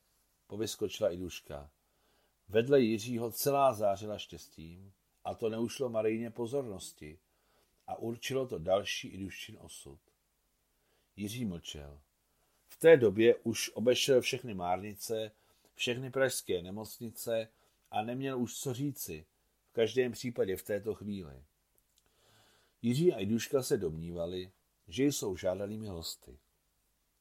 povyskočila 0.46 1.10
Iduška. 1.10 1.70
Vedle 2.48 2.80
Jiřího 2.80 3.32
celá 3.32 3.72
zářila 3.74 4.18
štěstím 4.18 4.92
a 5.24 5.34
to 5.34 5.48
neušlo 5.48 5.88
Marijně 5.88 6.30
pozornosti 6.30 7.18
a 7.86 7.98
určilo 7.98 8.46
to 8.46 8.58
další 8.58 9.08
Iduščin 9.08 9.56
osud. 9.60 10.00
Jiří 11.16 11.44
mlčel. 11.44 12.00
V 12.68 12.76
té 12.76 12.96
době 12.96 13.34
už 13.34 13.70
obešel 13.70 14.20
všechny 14.20 14.54
márnice, 14.54 15.30
všechny 15.74 16.10
pražské 16.10 16.62
nemocnice 16.62 17.48
a 17.90 18.02
neměl 18.02 18.40
už 18.40 18.58
co 18.58 18.74
říci, 18.74 19.26
v 19.70 19.72
každém 19.72 20.12
případě 20.12 20.56
v 20.56 20.62
této 20.62 20.94
chvíli. 20.94 21.44
Jiří 22.82 23.12
a 23.12 23.18
Iduška 23.18 23.62
se 23.62 23.76
domnívali, 23.76 24.50
že 24.88 25.04
jsou 25.04 25.36
žádanými 25.36 25.86
hosty, 25.86 26.38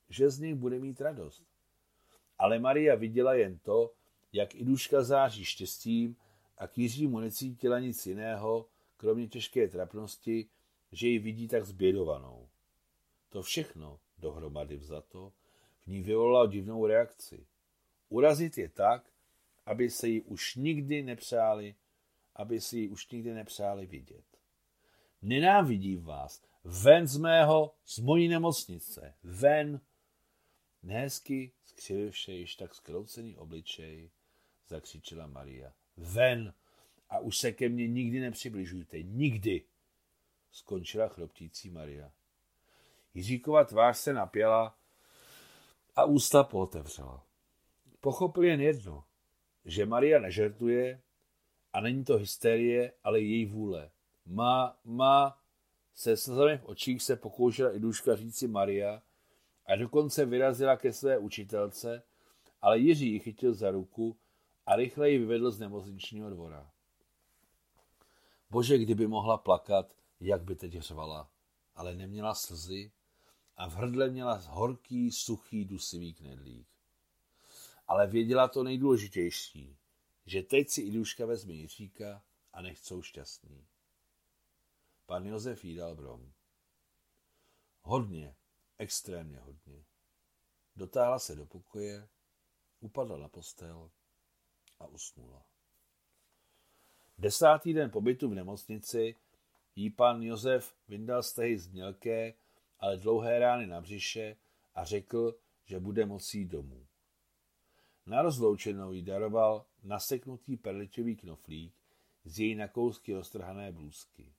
že 0.10 0.30
z 0.30 0.40
nich 0.40 0.56
bude 0.56 0.80
mít 0.80 1.02
radost. 1.02 1.44
Ale 2.38 2.60
Maria 2.60 2.96
viděla 2.96 3.34
jen 3.34 3.60
to, 3.60 3.94
jak 4.34 4.56
Iduška 4.56 5.04
září 5.04 5.46
štěstím 5.46 6.16
a 6.58 6.68
k 6.68 6.78
Jiřímu 6.78 7.20
necítila 7.20 7.80
nic 7.80 8.06
jiného, 8.06 8.70
kromě 8.98 9.28
těžké 9.28 9.68
trapnosti, 9.68 10.50
že 10.92 11.08
ji 11.08 11.20
vidí 11.20 11.48
tak 11.48 11.66
zbědovanou. 11.66 12.50
To 13.30 13.42
všechno, 13.42 14.00
dohromady 14.18 14.78
vzato, 14.78 15.34
v 15.84 15.88
ní 15.88 16.04
vyvolalo 16.04 16.48
divnou 16.48 16.86
reakci. 16.86 17.48
Urazit 18.10 18.58
je 18.58 18.70
tak, 18.70 19.12
aby 19.66 19.90
se 19.90 20.08
jí 20.08 20.22
už 20.22 20.56
nikdy 20.56 21.04
nepřáli, 21.04 21.76
aby 22.36 22.62
si 22.62 22.78
ji 22.78 22.90
už 22.90 23.10
nikdy 23.10 23.34
nepřáli 23.34 23.86
vidět. 23.86 24.37
Nenávidím 25.22 26.04
vás. 26.04 26.44
Ven 26.64 27.08
z 27.08 27.18
mého, 27.18 27.76
z 27.86 28.00
mojí 28.00 28.28
nemocnice. 28.28 29.14
Ven. 29.24 29.82
Nehezky, 30.84 31.52
skřivivše 31.64 32.32
již 32.34 32.56
tak 32.56 32.76
skroucený 32.76 33.38
obličej, 33.38 34.12
zakřičela 34.68 35.28
Maria. 35.28 35.74
Ven. 35.98 36.54
A 37.10 37.20
už 37.20 37.38
se 37.38 37.52
ke 37.52 37.70
mně 37.70 37.88
nikdy 37.88 38.20
nepřibližujte. 38.20 39.02
Nikdy. 39.04 39.66
Skončila 40.52 41.08
chroptící 41.08 41.70
Maria. 41.70 42.12
Jiříkova 43.14 43.64
tvář 43.64 43.98
se 43.98 44.14
napěla 44.14 44.78
a 45.96 46.06
ústa 46.06 46.44
pootevřela. 46.44 47.26
Pochopil 48.00 48.44
jen 48.44 48.62
jedno, 48.62 49.04
že 49.66 49.86
Maria 49.86 50.20
nežertuje 50.20 51.02
a 51.74 51.82
není 51.82 52.04
to 52.04 52.18
hysterie, 52.18 52.94
ale 53.04 53.20
její 53.20 53.46
vůle. 53.46 53.92
Má, 54.28 54.78
má, 54.84 55.42
se 55.96 56.18
slzami 56.18 56.58
v 56.58 56.66
očích 56.66 57.04
se 57.04 57.16
pokoušela 57.16 57.76
i 57.76 57.80
duška 57.80 58.16
říci 58.16 58.48
Maria 58.48 59.02
a 59.66 59.76
dokonce 59.76 60.26
vyrazila 60.26 60.78
ke 60.78 60.94
své 60.94 61.18
učitelce, 61.18 62.04
ale 62.62 62.80
Jiří 62.80 63.12
ji 63.12 63.20
chytil 63.20 63.54
za 63.54 63.72
ruku 63.72 64.18
a 64.66 64.76
rychle 64.76 65.10
ji 65.10 65.18
vyvedl 65.18 65.52
z 65.52 65.60
nemocničního 65.60 66.30
dvora. 66.30 66.72
Bože, 68.50 68.78
kdyby 68.78 69.08
mohla 69.08 69.38
plakat, 69.38 69.94
jak 70.20 70.44
by 70.44 70.56
teď 70.56 70.74
řvala, 70.74 71.30
ale 71.76 71.96
neměla 71.96 72.34
slzy 72.34 72.92
a 73.58 73.70
v 73.70 73.76
hrdle 73.76 74.10
měla 74.10 74.34
horký, 74.34 75.12
suchý, 75.12 75.66
dusivý 75.66 76.14
knedlík. 76.14 76.68
Ale 77.88 78.08
věděla 78.08 78.48
to 78.48 78.64
nejdůležitější, 78.64 79.78
že 80.26 80.44
teď 80.44 80.70
si 80.70 80.82
Iduška 80.82 81.26
vezme 81.26 81.54
Jiříka 81.54 82.24
a 82.54 82.62
nechcou 82.62 83.02
šťastný. 83.02 83.66
Pan 85.08 85.26
Josef 85.26 85.66
jí 85.66 85.76
dal 85.76 85.96
brom. 85.96 86.32
Hodně, 87.82 88.36
extrémně 88.78 89.40
hodně. 89.40 89.86
Dotáhla 90.76 91.20
se 91.20 91.36
do 91.36 91.46
pokoje, 91.46 92.08
upadla 92.80 93.18
na 93.18 93.28
postel 93.28 93.92
a 94.80 94.88
usnula. 94.88 95.46
Desátý 97.18 97.74
den 97.74 97.92
pobytu 97.92 98.30
v 98.30 98.34
nemocnici 98.34 99.16
jí 99.76 99.90
pan 99.90 100.24
Josef 100.24 100.76
vyndal 100.88 101.24
stehy 101.24 101.58
z 101.58 101.68
mělké, 101.68 102.34
ale 102.80 102.98
dlouhé 102.98 103.40
rány 103.40 103.68
na 103.68 103.82
břiše 103.82 104.36
a 104.76 104.86
řekl, 104.86 105.40
že 105.66 105.80
bude 105.80 106.06
mocí 106.06 106.46
domů. 106.46 106.88
Na 108.06 108.22
rozloučenou 108.22 108.92
jí 108.92 109.02
daroval 109.02 109.66
naseknutý 109.84 110.58
perličový 110.58 111.16
knoflík 111.16 111.74
z 112.26 112.40
její 112.40 112.56
na 112.56 112.68
kousky 112.68 113.14
roztrhané 113.14 113.72
blůzky. 113.72 114.34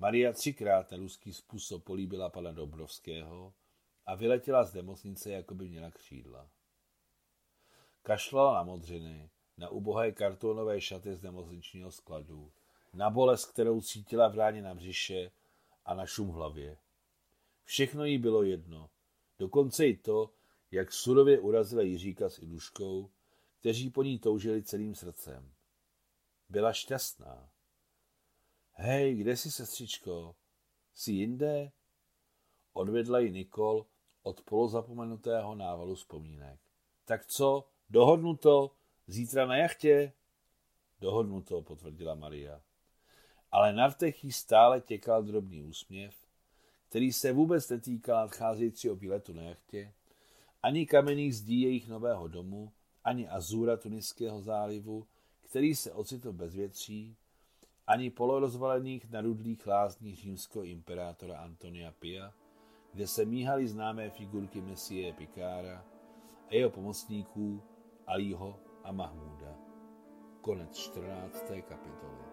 Maria 0.00 0.32
třikrát 0.32 0.90
na 0.90 0.96
ruský 0.96 1.32
způsob 1.32 1.84
políbila 1.84 2.30
pana 2.30 2.52
Dobrovského 2.52 3.54
a 4.06 4.14
vyletěla 4.14 4.64
z 4.64 4.74
nemocnice, 4.74 5.30
jako 5.30 5.54
by 5.54 5.68
měla 5.68 5.90
křídla. 5.90 6.50
Kašlala 8.02 8.54
na 8.54 8.62
modřiny, 8.62 9.30
na 9.56 9.68
ubohé 9.68 10.12
kartonové 10.12 10.80
šaty 10.80 11.14
z 11.14 11.22
nemocničního 11.22 11.90
skladu, 11.90 12.52
na 12.94 13.10
bolest, 13.10 13.44
kterou 13.44 13.80
cítila 13.80 14.28
v 14.28 14.34
ráně 14.34 14.62
na 14.62 14.74
břiše 14.74 15.30
a 15.84 15.94
na 15.94 16.06
šum 16.06 16.28
hlavě. 16.28 16.78
Všechno 17.64 18.04
jí 18.04 18.18
bylo 18.18 18.42
jedno, 18.42 18.90
dokonce 19.38 19.86
i 19.86 19.96
to, 19.96 20.30
jak 20.70 20.92
surově 20.92 21.40
urazila 21.40 21.82
Jiříka 21.82 22.30
s 22.30 22.38
Iduškou, 22.38 23.10
kteří 23.60 23.90
po 23.90 24.02
ní 24.02 24.18
toužili 24.18 24.62
celým 24.62 24.94
srdcem. 24.94 25.52
Byla 26.48 26.72
šťastná. 26.72 27.50
Hej, 28.80 29.14
kde 29.14 29.36
jsi, 29.36 29.50
sestřičko? 29.50 30.34
Jsi 30.94 31.12
jinde? 31.12 31.72
Odvedla 32.72 33.18
ji 33.18 33.30
Nikol 33.30 33.86
od 34.22 34.40
polozapomenutého 34.40 35.54
návalu 35.54 35.94
vzpomínek. 35.94 36.60
Tak 37.04 37.26
co, 37.26 37.68
dohodnuto, 37.90 38.74
zítra 39.06 39.46
na 39.46 39.56
jachtě? 39.56 40.12
Dohodnuto, 41.00 41.62
potvrdila 41.62 42.14
Maria. 42.14 42.60
Ale 43.52 43.72
na 43.72 43.86
rtech 43.86 44.24
jí 44.24 44.32
stále 44.32 44.80
těkal 44.80 45.22
drobný 45.22 45.62
úsměv, 45.62 46.14
který 46.88 47.12
se 47.12 47.32
vůbec 47.32 47.68
netýkal 47.68 48.16
nadcházejícího 48.16 48.94
výletu 48.94 49.32
na 49.32 49.42
jachtě, 49.42 49.92
ani 50.62 50.86
kamenných 50.86 51.36
zdí 51.36 51.60
jejich 51.60 51.88
nového 51.88 52.28
domu, 52.28 52.72
ani 53.04 53.28
azura 53.28 53.76
Tuniského 53.76 54.42
zálivu, 54.42 55.06
který 55.40 55.74
se 55.74 55.92
ocitl 55.92 56.32
bez 56.32 56.54
větří, 56.54 57.16
ani 57.88 58.10
polorozvalených 58.10 59.10
narudlých 59.10 59.66
lázních 59.66 60.16
římského 60.16 60.64
imperátora 60.64 61.38
Antonia 61.38 61.92
Pia, 61.92 62.32
kde 62.92 63.06
se 63.06 63.24
míhaly 63.24 63.68
známé 63.68 64.10
figurky 64.10 64.60
Messie 64.60 65.12
Pikára 65.12 65.84
a 66.48 66.54
jeho 66.54 66.70
pomocníků 66.70 67.62
Alího 68.06 68.60
a 68.84 68.92
Mahmuda. 68.92 69.56
Konec 70.40 70.76
14. 70.76 71.44
kapitoly. 71.68 72.27